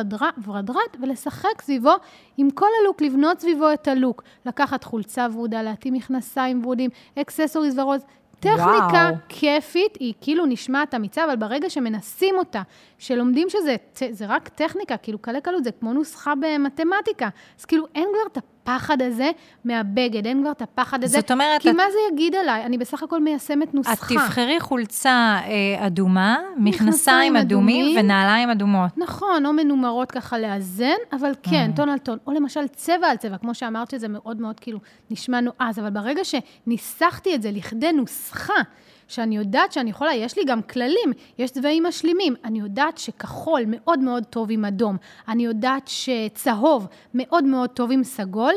ורדרד, 0.46 0.78
ולשחק 1.02 1.62
סביבו, 1.62 1.94
עם 2.38 2.52
כל 2.52 2.68
הלוק, 2.82 3.02
לבנות 3.02 3.40
סביבו 3.40 3.74
את 3.74 3.88
הלוק. 3.88 4.24
לקחת 4.46 4.84
חולצה 4.84 5.28
ורודה, 5.34 5.62
להתאים 5.62 5.94
מכנסיים 5.94 6.62
ורודים, 6.64 6.90
אקססוריז 7.20 7.80
ורוז. 7.80 8.02
טכניקה 8.40 9.10
וואו. 9.10 9.16
כיפית, 9.30 9.98
היא 10.00 10.14
כאילו 10.22 10.46
נשמעת 10.46 10.94
אמיצה, 10.96 11.26
אבל 11.26 11.36
ברגע 11.36 11.70
שמנסים 11.70 12.36
אותה, 12.38 12.62
שלומדים 12.98 13.50
שזה 13.50 13.76
זה 14.12 14.26
רק 14.28 14.48
טכניקה, 14.48 14.98
כאילו 14.98 15.20
קלה 15.20 15.42
קלות, 15.42 15.64
זה 15.64 15.72
כמו 15.72 15.94
נוסחה 15.94 16.34
במתמטיקה. 16.36 17.30
אז 17.60 17.66
כאילו 17.66 17.86
אין 17.96 18.08
כבר 18.12 18.32
את 18.32 18.38
הפחד 18.70 19.02
הזה 19.02 19.32
מהבגד, 19.66 20.28
אין 20.28 20.42
כבר 20.42 20.52
את 20.52 20.62
הפחד 20.62 21.04
הזה. 21.04 21.20
זאת 21.20 21.32
אומרת... 21.32 21.62
כי 21.62 21.70
את... 21.70 21.76
מה 21.76 21.84
זה 21.92 21.98
יגיד 22.14 22.36
עליי? 22.36 22.66
אני 22.66 22.78
בסך 22.78 23.04
הכל 23.04 23.22
מיישמת 23.22 23.74
נוסחה. 23.74 23.94
את 23.94 24.00
תבחרי 24.00 24.60
חולצה 24.60 25.40
אה, 25.46 25.88
אדומה, 25.88 26.38
מכנסיים 26.58 27.36
אדומים, 27.36 27.86
אדומים 27.86 28.06
ונעליים 28.06 28.50
אדומות. 28.50 28.98
נכון, 28.98 29.46
או 29.46 29.54
מנומרות 29.54 30.12
ככה 30.12 30.40
לאזן, 30.40 30.98
אבל 31.14 31.32
כן, 31.44 31.72
mm. 31.74 31.76
טון 31.76 31.90
על 31.90 31.98
טון. 31.98 32.18
או 32.28 32.32
למשל 32.32 32.68
צבע 32.68 33.08
על 33.08 33.18
צבע, 33.18 33.38
כמו 33.38 33.56
שאמרת 33.56 33.92
שזה 33.92 34.08
מאוד 34.08 34.42
מאוד 34.42 34.60
כאילו 34.60 34.80
נשמע 35.12 35.40
נועז, 35.42 35.80
אבל 35.80 35.90
ברגע 35.90 36.22
שניסחתי 36.24 37.36
את 37.36 37.42
זה 37.42 37.52
לכדי 37.52 37.92
נוסחה, 37.92 38.62
שאני 39.10 39.38
יודעת 39.38 39.72
שאני 39.72 39.90
יכולה, 39.90 40.14
יש 40.16 40.38
לי 40.38 40.44
גם 40.46 40.62
כללים, 40.62 41.14
יש 41.38 41.52
צבעים 41.52 41.84
משלימים. 41.84 42.36
אני 42.44 42.60
יודעת 42.60 42.98
שכחול 42.98 43.62
מאוד 43.68 44.00
מאוד 44.00 44.24
טוב 44.26 44.48
עם 44.52 44.66
אדום. 44.66 44.98
אני 45.28 45.46
יודעת 45.46 45.88
שצהוב 45.88 46.88
מאוד 47.14 47.44
מאוד 47.44 47.70
טוב 47.70 47.92
עם 47.92 48.04
סגול. 48.04 48.54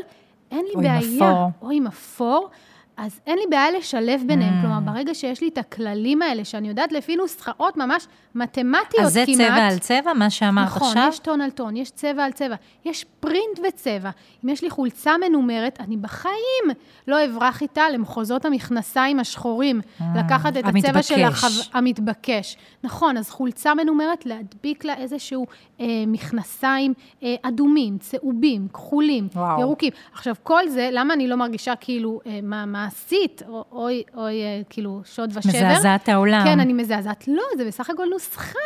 אין 0.50 0.64
לי 0.64 0.72
או 0.74 0.80
בעיה. 0.80 0.98
עם 0.98 1.22
אפור. 1.22 1.50
או 1.62 1.70
עם 1.70 1.86
אפור. 1.86 2.50
אז 2.96 3.20
אין 3.26 3.38
לי 3.38 3.44
בעיה 3.50 3.70
לשלב 3.70 4.22
ביניהם. 4.26 4.58
Mm. 4.58 4.62
כלומר, 4.62 4.92
ברגע 4.92 5.14
שיש 5.14 5.40
לי 5.40 5.48
את 5.48 5.58
הכללים 5.58 6.22
האלה, 6.22 6.44
שאני 6.44 6.68
יודעת 6.68 6.92
לפי 6.92 7.16
נוסחאות 7.16 7.76
ממש 7.76 8.06
מתמטיות 8.34 8.92
כמעט... 8.92 9.06
אז 9.06 9.12
זה 9.12 9.24
צבע 9.36 9.66
על 9.66 9.78
צבע, 9.78 10.12
מה 10.12 10.30
שאמרת 10.30 10.66
נכון, 10.66 10.88
עכשיו? 10.88 11.02
נכון, 11.02 11.12
יש 11.12 11.18
טון 11.18 11.40
על 11.40 11.50
טון, 11.50 11.76
יש 11.76 11.90
צבע 11.90 12.24
על 12.24 12.32
צבע, 12.32 12.54
יש 12.84 13.04
פרינט 13.20 13.58
וצבע. 13.68 14.10
אם 14.44 14.48
יש 14.48 14.62
לי 14.62 14.70
חולצה 14.70 15.12
מנומרת, 15.28 15.80
אני 15.80 15.96
בחיים 15.96 16.64
לא 17.08 17.24
אברח 17.24 17.62
איתה 17.62 17.90
למחוזות 17.90 18.44
המכנסיים 18.44 19.20
השחורים, 19.20 19.80
mm. 19.80 20.02
לקחת 20.18 20.56
את 20.56 20.64
המתבקש. 20.64 20.88
הצבע 20.88 21.02
של 21.02 21.22
החו... 21.22 21.46
המתבקש. 21.72 22.56
נכון, 22.84 23.16
אז 23.16 23.30
חולצה 23.30 23.74
מנומרת, 23.74 24.26
להדביק 24.26 24.84
לה 24.84 24.94
איזשהו 24.94 25.46
אה, 25.80 25.86
מכנסיים 26.06 26.94
אה, 27.22 27.34
אדומים, 27.42 27.98
צהובים, 27.98 28.68
כחולים, 28.72 29.28
וואו. 29.34 29.60
ירוקים. 29.60 29.92
עכשיו, 30.12 30.34
כל 30.42 30.68
זה, 30.68 30.88
למה 30.92 31.14
אני 31.14 31.28
לא 31.28 31.36
מרגישה 31.36 31.76
כאילו, 31.76 32.20
אה, 32.26 32.40
מה, 32.42 32.66
מה 32.66 32.81
מעשית, 32.84 33.42
או, 33.48 33.64
אוי, 33.72 34.02
אוי, 34.14 34.42
אה, 34.42 34.60
כאילו, 34.70 35.00
שוד 35.04 35.30
ושבר. 35.36 35.52
מזעזעת 35.52 36.08
העולם. 36.08 36.44
כן, 36.44 36.60
אני 36.60 36.72
מזעזעת. 36.72 37.28
לא, 37.28 37.42
זה 37.56 37.64
בסך 37.64 37.90
הכל 37.90 38.06
נוסחה. 38.10 38.58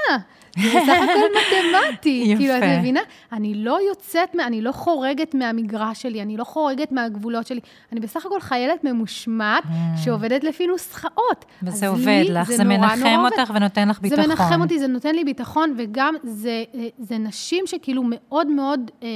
זה 0.58 0.68
בסך 0.68 0.96
הכל 1.02 1.28
מתמטי. 1.38 2.22
יפה. 2.26 2.38
כאילו, 2.40 2.58
את 2.58 2.62
מבינה? 2.78 3.00
אני 3.32 3.54
לא 3.54 3.78
יוצאת, 3.88 4.36
אני 4.46 4.62
לא 4.62 4.72
חורגת 4.72 5.34
מהמגרש 5.34 6.02
שלי, 6.02 6.22
אני 6.22 6.36
לא 6.36 6.44
חורגת 6.44 6.92
מהגבולות 6.92 7.46
שלי. 7.46 7.60
אני 7.92 8.00
בסך 8.00 8.26
הכל 8.26 8.40
חיילת 8.40 8.84
ממושמעת 8.84 9.64
mm. 9.64 9.98
שעובדת 10.04 10.44
לפי 10.44 10.66
נוסחאות. 10.66 11.44
וזה 11.62 11.88
עובד 11.88 12.06
לי, 12.06 12.32
לך, 12.32 12.48
זה, 12.48 12.56
זה 12.56 12.64
מנחם 12.64 13.24
אותך 13.24 13.52
ונותן 13.54 13.88
לך 13.88 14.00
ביטחון. 14.00 14.22
זה 14.22 14.28
מנחם 14.28 14.62
אותי, 14.62 14.78
זה 14.78 14.86
נותן 14.86 15.14
לי 15.14 15.24
ביטחון, 15.24 15.74
וגם 15.78 16.14
זה, 16.22 16.64
אה, 16.74 16.86
זה 16.98 17.18
נשים 17.18 17.66
שכאילו 17.66 18.02
מאוד 18.06 18.46
מאוד 18.46 18.90
אה, 19.02 19.08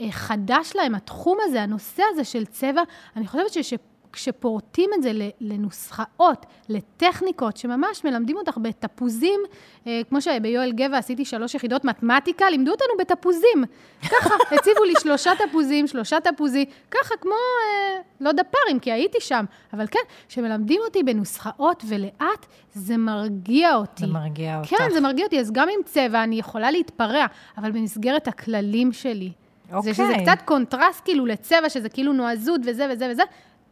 אה, 0.00 0.06
חדש 0.10 0.72
להם, 0.74 0.94
התחום 0.94 1.38
הזה, 1.42 1.62
הנושא 1.62 2.02
הזה 2.12 2.24
של 2.24 2.44
צבע. 2.44 2.82
אני 3.16 3.26
חושבת 3.26 3.64
ש... 3.64 3.74
כשפורטים 4.16 4.90
את 4.94 5.02
זה 5.02 5.12
לנוסחאות, 5.40 6.46
לטכניקות, 6.68 7.56
שממש 7.56 8.04
מלמדים 8.04 8.36
אותך 8.36 8.58
בתפוזים, 8.62 9.40
אה, 9.86 10.00
כמו 10.08 10.20
שביואל 10.20 10.72
גבע 10.72 10.98
עשיתי 10.98 11.24
שלוש 11.24 11.54
יחידות 11.54 11.84
מתמטיקה, 11.84 12.50
לימדו 12.50 12.70
אותנו 12.70 12.88
בתפוזים. 12.98 13.64
ככה, 14.02 14.34
הציבו 14.54 14.84
לי 14.84 14.92
שלושה 15.02 15.30
תפוזים, 15.38 15.86
שלושה 15.86 16.20
תפוזים, 16.20 16.64
ככה 16.90 17.14
כמו, 17.20 17.32
אה, 17.32 18.00
לא 18.20 18.32
דפ"רים, 18.32 18.78
כי 18.78 18.92
הייתי 18.92 19.18
שם, 19.20 19.44
אבל 19.72 19.86
כן, 19.86 20.00
כשמלמדים 20.28 20.80
אותי 20.84 21.02
בנוסחאות 21.02 21.82
ולאט, 21.88 22.46
זה 22.74 22.96
מרגיע 22.96 23.74
אותי. 23.74 24.06
זה 24.06 24.12
מרגיע 24.12 24.58
אותך. 24.58 24.70
כן, 24.70 24.90
זה 24.92 25.00
מרגיע 25.00 25.24
אותי, 25.24 25.40
אז 25.40 25.52
גם 25.52 25.68
עם 25.68 25.80
צבע 25.84 26.22
אני 26.22 26.38
יכולה 26.38 26.70
להתפרע, 26.70 27.26
אבל 27.58 27.70
במסגרת 27.70 28.28
הכללים 28.28 28.92
שלי. 28.92 29.32
אוקיי. 29.72 29.92
זה 29.92 29.94
שזה 29.94 30.12
קצת 30.22 30.42
קונטרסט 30.44 31.04
כאילו 31.04 31.26
לצבע, 31.26 31.68
שזה 31.68 31.88
כאילו 31.88 32.12
נועזות 32.12 32.60
וזה 32.64 32.88
וזה 32.92 33.08
וזה, 33.10 33.22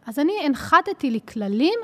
אז 0.07 0.19
אני 0.19 0.33
הנחתתי 0.45 1.11
לי 1.11 1.21
כללים, 1.33 1.79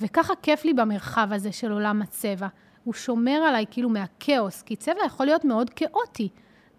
וככה 0.00 0.32
כיף 0.42 0.64
לי 0.64 0.74
במרחב 0.74 1.28
הזה 1.32 1.52
של 1.52 1.72
עולם 1.72 2.02
הצבע. 2.02 2.46
הוא 2.84 2.94
שומר 2.94 3.42
עליי 3.48 3.64
כאילו 3.70 3.88
מהכאוס, 3.88 4.62
כי 4.62 4.76
צבע 4.76 5.04
יכול 5.06 5.26
להיות 5.26 5.44
מאוד 5.44 5.70
כאוטי. 5.70 6.28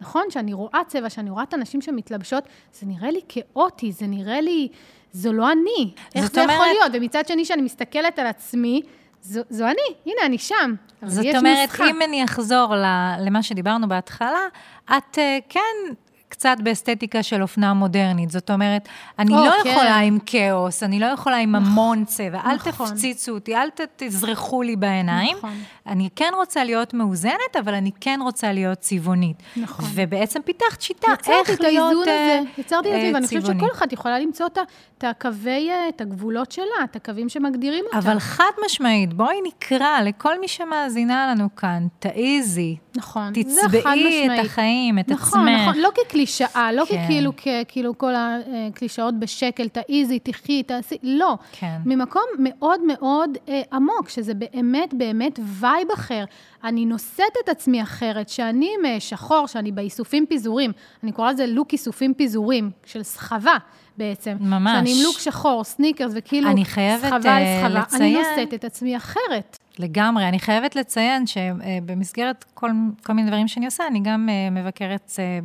נכון? 0.01 0.23
שאני 0.29 0.53
רואה 0.53 0.81
צבע, 0.88 1.10
שאני 1.10 1.29
רואה 1.29 1.43
את 1.43 1.53
הנשים 1.53 1.81
שמתלבשות, 1.81 2.43
זה 2.73 2.86
נראה 2.86 3.12
לי 3.12 3.21
כאוטי, 3.29 3.91
זה 3.91 4.08
נראה 4.08 4.41
לי, 4.41 4.67
זו 5.12 5.34
לא 5.34 5.51
אני. 5.51 5.91
איך 6.15 6.31
זה 6.31 6.41
אומרת... 6.41 6.55
יכול 6.55 6.67
להיות? 6.67 6.91
ומצד 6.93 7.27
שני, 7.27 7.43
כשאני 7.43 7.62
מסתכלת 7.62 8.19
על 8.19 8.27
עצמי, 8.27 8.81
זו, 9.21 9.41
זו 9.49 9.65
אני, 9.65 9.95
הנה, 10.05 10.25
אני 10.25 10.38
שם. 10.38 10.75
זאת 11.05 11.25
אומרת, 11.36 11.63
נוסחה. 11.63 11.89
אם 11.89 12.01
אני 12.01 12.23
אחזור 12.23 12.73
למה 13.19 13.43
שדיברנו 13.43 13.88
בהתחלה, 13.88 14.47
את 14.86 15.17
אה, 15.17 15.38
כן 15.49 15.93
קצת 16.36 16.58
באסתטיקה 16.63 17.24
של 17.24 17.41
אופנה 17.41 17.74
מודרנית. 17.74 18.32
זאת 18.32 18.52
אומרת, 18.52 18.89
אני 19.19 19.34
או, 19.34 19.45
לא 19.45 19.52
כן. 19.63 19.69
יכולה 19.69 19.95
עם 19.95 20.17
כאוס, 20.26 20.84
אני 20.84 21.00
לא 21.00 21.06
יכולה 21.06 21.38
עם 21.38 21.56
המון 21.56 22.06
צבע. 22.06 22.39
אל 22.45 22.56
נכון. 22.56 22.88
תפציצו 22.89 23.32
אותי, 23.32 23.56
אל 23.56 23.67
תזרחו 23.95 24.62
לי 24.62 24.76
בעיניים. 24.76 25.38
נכון. 25.38 25.54
אני 25.88 26.10
כן 26.15 26.32
רוצה 26.36 26.63
להיות 26.63 26.93
מאוזנת, 26.93 27.56
אבל 27.60 27.74
אני 27.74 27.91
כן 28.00 28.19
רוצה 28.24 28.52
להיות 28.54 28.80
צבעונית. 28.80 29.43
נכון. 29.58 29.86
ובעצם 29.93 30.39
פיתחת 30.45 30.82
שיטה 30.82 31.08
יצרתי 31.13 31.32
איך 31.32 31.50
את 31.50 31.60
להיות 31.60 31.86
האיזון 31.86 32.08
אה, 32.08 32.39
הזה, 32.39 32.62
יצרתי 32.62 32.89
את 32.89 32.93
אה, 32.93 32.98
האיזון, 32.98 33.15
ואני 33.15 33.28
חושבת 33.28 33.41
צבעונית. 33.41 33.63
שכל 33.63 33.71
אחת 33.74 33.93
יכולה 33.93 34.19
למצוא 34.19 34.45
את 34.45 34.58
את 34.98 35.04
הקווי, 35.04 35.71
אה, 35.71 35.89
את 35.89 36.02
הגבולות 36.02 36.52
שלה, 36.52 36.84
את 36.84 36.95
הקווים 36.95 37.30
שמגדירים 37.30 37.86
אותה. 37.86 37.98
אבל 37.98 38.19
חד 38.19 38.52
משמעית, 38.65 39.13
בואי 39.13 39.36
נקרא 39.48 40.02
לכל 40.02 40.39
מי 40.39 40.48
שמאזינה 40.48 41.28
לנו 41.32 41.56
כאן, 41.56 41.88
תעיזי, 42.00 42.78
נכון, 42.95 43.34
זה 43.48 43.62
חד 43.62 43.69
תצבעי 43.69 44.26
את 44.26 44.32
משמעית. 44.32 44.45
החיים, 44.45 45.00
את 45.00 45.10
נכון, 45.10 45.48
עצמך. 45.48 45.62
נכון, 45.62 45.82
לא 45.82 45.89
כקלישאה, 46.25 46.71
לא 46.73 46.85
כן. 46.85 47.03
ככאילו, 47.05 47.31
כאילו 47.67 47.97
כל 47.97 48.13
הקלישאות 48.17 49.19
בשקל, 49.19 49.67
תעיזי, 49.67 50.19
תחי, 50.19 50.63
תעשי, 50.63 50.95
לא. 51.03 51.38
כן. 51.51 51.77
ממקום 51.85 52.23
מאוד 52.39 52.79
מאוד 52.88 53.38
אה, 53.49 53.61
עמוק, 53.73 54.09
שזה 54.09 54.33
באמת 54.33 54.93
באמת 54.93 55.39
vibe 55.43 55.91
אחר. 55.93 56.23
אני 56.63 56.85
נושאת 56.85 57.19
את 57.43 57.49
עצמי 57.49 57.81
אחרת, 57.83 58.29
שאני 58.29 58.69
עם 58.79 58.85
אה, 58.85 58.99
שחור, 58.99 59.47
שאני 59.47 59.71
באיסופים 59.71 60.25
פיזורים, 60.29 60.71
אני 61.03 61.11
קוראה 61.11 61.31
לזה 61.31 61.47
לוק 61.47 61.73
איסופים 61.73 62.13
פיזורים, 62.13 62.71
של 62.85 63.03
סחבה 63.03 63.55
בעצם. 63.97 64.35
ממש. 64.39 64.71
שאני 64.77 64.91
עם 64.99 65.03
לוק 65.03 65.19
שחור, 65.19 65.63
סניקרס, 65.63 66.11
וכאילו 66.15 66.49
אני 66.49 66.65
חייבת, 66.65 67.01
סחבה 67.05 67.35
על 67.35 67.43
אה, 67.43 67.61
סחבה. 67.63 67.79
לציין- 67.79 68.01
אני 68.01 68.13
נושאת 68.17 68.53
את 68.53 68.63
עצמי 68.63 68.97
אחרת. 68.97 69.57
לגמרי. 69.79 70.27
אני 70.27 70.39
חייבת 70.39 70.75
לציין 70.75 71.27
שבמסגרת 71.27 72.45
כל, 72.53 72.71
כל 73.03 73.13
מיני 73.13 73.27
דברים 73.27 73.47
שאני 73.47 73.65
עושה, 73.65 73.88
אני 73.88 73.99
גם 73.99 74.29
אה, 74.29 74.49
מבקרת 74.49 75.11
אה, 75.19 75.39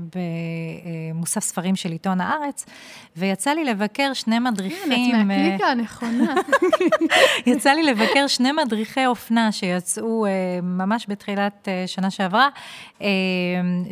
במוסף 1.14 1.40
ספרים 1.40 1.76
של 1.76 1.92
עיתון 1.92 2.20
הארץ, 2.20 2.66
ויצא 3.16 3.50
לי 3.50 3.64
לבקר 3.64 4.12
שני 4.12 4.36
כן, 4.36 4.42
מדריכים. 4.42 4.92
את 4.92 5.14
אה, 5.14 5.24
מהקליקה 5.24 5.66
הנכונה. 5.66 6.34
יצא 7.46 7.70
לי 7.70 7.82
לבקר 7.82 8.26
שני 8.26 8.52
מדריכי 8.52 9.06
אופנה 9.06 9.52
שיצאו 9.52 10.26
אה, 10.26 10.30
ממש 10.62 11.06
בתחילת 11.08 11.68
אה, 11.68 11.84
שנה 11.86 12.10
שעברה, 12.10 12.48
אה, 13.02 13.06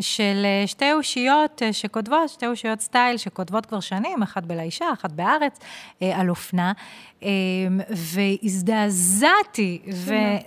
של 0.01 0.42
אה, 0.44 0.66
שתי 0.66 0.92
אושיות 0.92 1.62
אה, 1.62 1.72
שכותבות, 1.72 2.29
שתי 2.29 2.46
אושיות 2.46 2.81
סטייל 2.81 3.16
שכותבות 3.16 3.66
כבר 3.66 3.81
שנים, 3.81 4.22
אחת 4.22 4.44
בלאישה, 4.44 4.85
אחת 4.92 5.12
בארץ, 5.12 5.59
אה, 6.03 6.20
על 6.20 6.31
אופנה. 6.31 6.72
אה, 7.22 7.29
והזדעזעתי, 7.90 9.79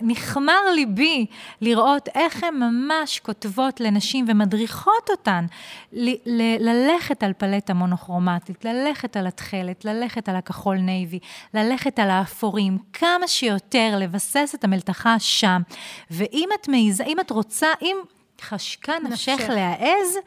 ונכמר 0.02 0.70
ליבי 0.74 1.26
לראות 1.60 2.08
איך 2.14 2.44
הן 2.44 2.54
ממש 2.54 3.20
כותבות 3.20 3.80
לנשים 3.80 4.24
ומדריכות 4.28 5.10
אותן 5.10 5.46
ל- 5.92 6.10
ל- 6.26 6.68
ללכת 6.68 7.22
על 7.22 7.32
פלטה 7.32 7.74
מונוכרומטית, 7.74 8.64
ללכת 8.64 9.16
על 9.16 9.26
התכלת, 9.26 9.84
ללכת 9.84 10.28
על 10.28 10.36
הכחול 10.36 10.76
נייבי, 10.76 11.18
ללכת 11.54 11.98
על 11.98 12.10
האפורים, 12.10 12.78
כמה 12.92 13.28
שיותר 13.28 13.96
לבסס 13.98 14.52
את 14.54 14.64
המלתחה 14.64 15.18
שם. 15.18 15.62
ואם 16.10 16.48
את 16.60 16.68
מעיזה, 16.68 17.04
אם 17.04 17.20
את 17.20 17.30
רוצה, 17.30 17.68
אם 17.82 17.96
חשקה 18.40 18.92
נפשך. 19.04 19.40
להעז, 19.48 20.18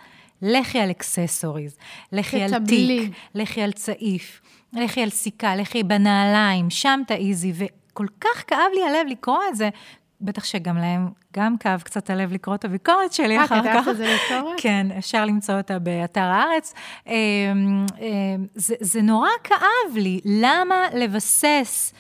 לכי 0.41 0.80
על 0.80 0.91
accessories, 0.91 1.78
לכי 2.12 2.41
על. 2.41 2.52
תיק, 2.65 3.12
לכי 3.36 3.62
על 3.62 3.72
צעיף, 3.72 4.41
לכי 4.74 5.02
על 5.02 5.10
סיכה, 5.10 5.56
לכי 5.56 5.84
בנעליים, 5.84 6.70
שם 6.70 7.02
תעיזי, 7.08 7.54
וכל 7.96 8.08
כך 8.22 8.44
כאב 8.48 8.72
לי 8.74 8.84
הלב 8.84 9.08
לקרוא 9.08 9.40
את 9.50 9.56
זה. 9.56 9.70
בטח 10.22 10.44
שגם 10.44 10.78
להם, 10.78 11.10
גם 11.34 11.58
כאב 11.58 11.82
קצת 11.82 12.10
הלב 12.10 12.34
לקרוא 12.34 12.56
את 12.56 12.66
הביקורת 12.66 13.14
שלי 13.14 13.38
אה, 13.38 13.44
אחר 13.46 13.64
כך. 13.64 13.82
כתבת 13.82 13.88
את 13.88 13.98
זה 13.98 14.16
בביקורת? 14.30 14.56
כן, 14.58 14.88
אפשר 14.98 15.26
למצוא 15.26 15.58
אותה 15.58 15.80
באתר 15.80 16.22
הארץ. 16.22 16.74
אמ, 17.08 17.14
אמ, 18.02 18.46
זה, 18.56 18.76
זה 18.80 19.02
נורא 19.02 19.30
כאב 19.44 19.96
לי, 19.96 20.20
למה 20.26 20.76
לבסס 20.94 21.94
אה, 21.94 22.00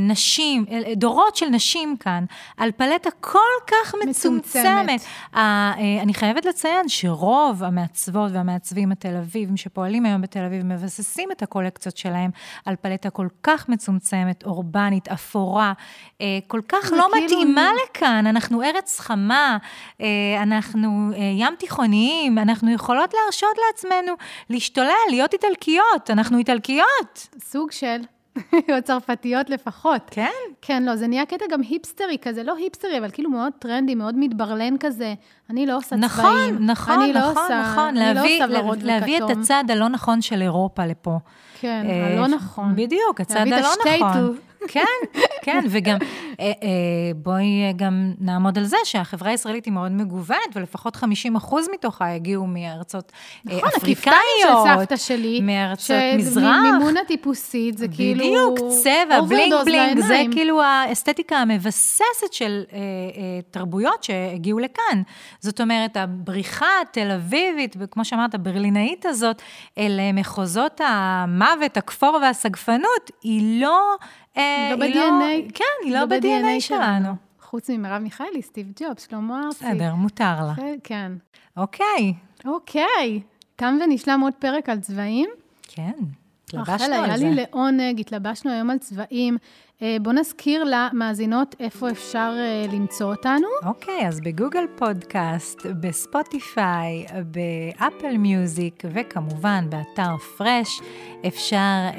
נשים, 0.00 0.64
אה, 0.70 0.94
דורות 0.96 1.36
של 1.36 1.46
נשים 1.46 1.96
כאן, 1.96 2.24
על 2.56 2.72
פלטה 2.72 3.10
כל 3.20 3.38
כך 3.66 3.94
מצומצמת. 3.94 4.44
מצומצמת. 4.46 5.00
אה, 5.36 5.72
אה, 5.78 6.02
אני 6.02 6.14
חייבת 6.14 6.44
לציין 6.44 6.88
שרוב 6.88 7.64
המעצבות 7.64 8.30
והמעצבים 8.32 8.92
התל 8.92 9.16
אביבים 9.16 9.56
שפועלים 9.56 10.06
היום 10.06 10.22
בתל 10.22 10.44
אביב 10.44 10.64
מבססים 10.64 11.32
את 11.32 11.42
הקולקציות 11.42 11.96
שלהם 11.96 12.30
על 12.64 12.76
פלטה 12.76 13.10
כל 13.10 13.28
כך 13.42 13.68
מצומצמת, 13.68 14.44
אורבנית, 14.44 15.08
אפורה, 15.08 15.72
אה, 16.20 16.38
כל 16.46 16.60
כך 16.68 16.92
לא 16.92 17.06
כאילו- 17.12 17.24
מתאימה 17.24 17.70
לכאן. 17.84 18.26
אנחנו 18.26 18.62
ארץ 18.62 19.00
חמה, 19.00 19.58
אה, 20.00 20.06
אנחנו 20.42 21.10
אה, 21.14 21.18
ים 21.36 21.54
תיכוניים, 21.58 22.38
אנחנו 22.38 22.70
יכולות 22.72 23.14
להרשות 23.14 23.56
לעצמנו 23.66 24.12
להשתולל, 24.50 24.92
להיות 25.10 25.32
איטלקיות, 25.32 26.10
אנחנו 26.10 26.38
איטלקיות. 26.38 27.28
סוג 27.40 27.72
של, 27.72 28.00
או 28.72 28.82
צרפתיות 28.84 29.50
לפחות. 29.50 30.02
כן? 30.10 30.30
כן, 30.62 30.82
לא, 30.82 30.96
זה 30.96 31.06
נהיה 31.06 31.26
קטע 31.26 31.44
גם 31.50 31.60
היפסטרי 31.60 32.18
כזה, 32.22 32.42
לא 32.42 32.56
היפסטרי, 32.56 32.98
אבל 32.98 33.10
כאילו 33.10 33.30
מאוד 33.30 33.52
טרנדי, 33.58 33.94
מאוד 33.94 34.14
מתברלן 34.18 34.78
כזה. 34.80 35.14
אני 35.50 35.66
לא 35.66 35.76
עושה 35.76 35.96
נכון, 35.96 36.24
צבעים. 36.24 36.66
נכון, 36.66 37.02
אני 37.02 37.12
לא 37.12 37.20
נכון, 37.20 37.42
עושה, 37.42 37.62
נכון. 37.72 37.88
אני 37.88 38.14
להביא, 38.14 38.38
לא 38.40 38.44
עושה 38.44 38.60
ורוד 38.60 38.82
להביא 38.82 39.16
את 39.16 39.22
וכתום. 39.22 39.40
הצד 39.40 39.64
הלא 39.68 39.88
נכון 39.88 40.22
של 40.22 40.42
אירופה 40.42 40.86
לפה. 40.86 41.18
כן, 41.60 41.86
אה, 41.88 42.06
הלא 42.06 42.26
נכון. 42.26 42.76
בדיוק, 42.76 43.20
הצד 43.20 43.34
להביא 43.34 43.54
את 43.54 43.58
הלא 43.58 43.68
השטייטל. 43.68 44.04
נכון. 44.06 44.36
כן, 44.68 45.20
כן, 45.42 45.64
וגם, 45.70 45.98
אה, 46.40 46.46
אה, 46.46 46.50
בואי 47.16 47.62
אה, 47.66 47.72
גם 47.76 48.12
נעמוד 48.20 48.58
על 48.58 48.64
זה 48.64 48.76
שהחברה 48.84 49.30
הישראלית 49.30 49.64
היא 49.64 49.72
מאוד 49.72 49.92
מגוונת, 49.92 50.38
ולפחות 50.56 50.96
50 50.96 51.36
אחוז 51.36 51.68
מתוכה 51.74 52.14
הגיעו 52.14 52.46
מארצות 52.46 53.12
אה, 53.50 53.56
נכון, 53.56 53.68
אפריקאיות. 53.76 54.16
הכפתיים 54.16 54.76
של 54.76 54.80
סבתא 54.80 54.96
שלי. 54.96 55.40
מארצות 55.40 55.96
מזרח. 56.16 56.56
מימונה 56.62 57.00
טיפוסית, 57.06 57.78
זה 57.78 57.88
כאילו... 57.88 58.24
בדיוק, 58.24 58.72
צבע, 58.82 59.20
בלינג 59.20 59.54
בלינג, 59.64 60.00
זה. 60.00 60.22
כאילו 60.30 60.62
האסתטיקה 60.62 61.36
המבססת 61.36 62.32
של 62.32 62.62
אה, 62.72 62.78
אה, 62.78 62.82
תרבויות 63.50 64.04
שהגיעו 64.04 64.58
לכאן. 64.58 65.02
זאת 65.40 65.60
אומרת, 65.60 65.96
הבריחה 65.96 66.66
התל 66.82 67.10
אביבית, 67.10 67.76
וכמו 67.78 68.04
שאמרת, 68.04 68.34
הברלינאית 68.34 69.06
הזאת, 69.06 69.42
אל 69.78 69.96
אה, 70.00 70.12
מחוזות 70.12 70.80
המוות, 70.84 71.76
הכפור 71.76 72.18
והסגפנות, 72.22 73.10
היא 73.22 73.60
לא... 73.62 73.96
אה, 74.36 74.74
היא 74.74 74.76
לא 74.80 74.86
ב-DNA. 74.86 75.52
כן, 75.54 75.64
היא 75.84 75.92
לא 75.94 76.06
ב-DNA 76.06 76.60
שלנו. 76.60 77.08
חוץ 77.40 77.70
ממרב 77.70 78.02
מיכאלי, 78.02 78.42
סטיב 78.42 78.72
ג'ובס, 78.80 79.08
שלמה 79.10 79.42
ארצי. 79.46 79.64
בסדר, 79.64 79.94
מותר 79.94 80.36
לה. 80.46 80.54
כן. 80.84 81.12
אוקיי, 81.56 82.14
אוקיי, 82.44 83.20
תם 83.56 83.78
ונשלם 83.84 84.20
עוד 84.20 84.34
פרק 84.34 84.68
על 84.68 84.80
צבעים. 84.80 85.28
כן, 85.68 85.92
רחל, 86.54 86.72
התלבשנו 86.72 86.94
היה 86.94 87.14
על 87.14 87.20
לי 87.20 87.34
זה. 87.34 87.42
לעונג, 87.42 88.00
התלבשנו 88.00 88.52
היום 88.52 88.70
על 88.70 88.78
צבעים. 88.78 89.36
אה, 89.82 89.96
בוא 90.02 90.12
נזכיר 90.12 90.64
למאזינות 90.64 91.54
איפה 91.60 91.90
אפשר 91.90 92.32
אה, 92.36 92.66
למצוא 92.72 93.10
אותנו. 93.14 93.46
אוקיי, 93.64 94.08
אז 94.08 94.20
בגוגל 94.20 94.64
פודקאסט, 94.76 95.66
בספוטיפיי, 95.80 97.06
באפל 97.24 98.16
מיוזיק, 98.18 98.82
וכמובן 98.92 99.64
באתר 99.70 100.16
פרש, 100.38 100.80
אפשר 101.26 101.56
אה, 101.56 101.90
אה, 101.92 101.94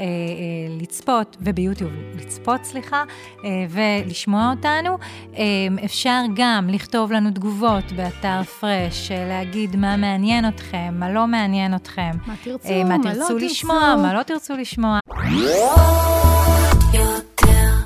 לצפות, 0.81 1.37
וביוטיוב 1.41 1.91
לצפות, 2.15 2.63
סליחה, 2.63 3.03
אה, 3.45 3.49
ולשמוע 3.69 4.53
אותנו. 4.57 4.97
אה, 5.37 5.43
אפשר 5.85 6.21
גם 6.35 6.69
לכתוב 6.69 7.11
לנו 7.11 7.31
תגובות 7.31 7.91
באתר 7.91 8.43
פרש, 8.43 9.11
אה, 9.11 9.27
להגיד 9.27 9.75
מה 9.75 9.97
מעניין 9.97 10.47
אתכם, 10.47 10.93
מה 10.93 11.11
לא 11.11 11.27
מעניין 11.27 11.75
אתכם. 11.75 12.11
מה 12.27 12.33
תרצו, 12.43 12.69
אה, 12.69 12.83
מה 12.83 12.89
מה 12.89 12.97
לא 12.97 13.03
תרצו 13.03 13.27
תרצו. 13.27 13.37
לשמוע, 13.45 13.95
מה 14.01 14.13
לא 14.13 14.23
תרצו 14.23 14.53
לשמוע. 14.55 14.99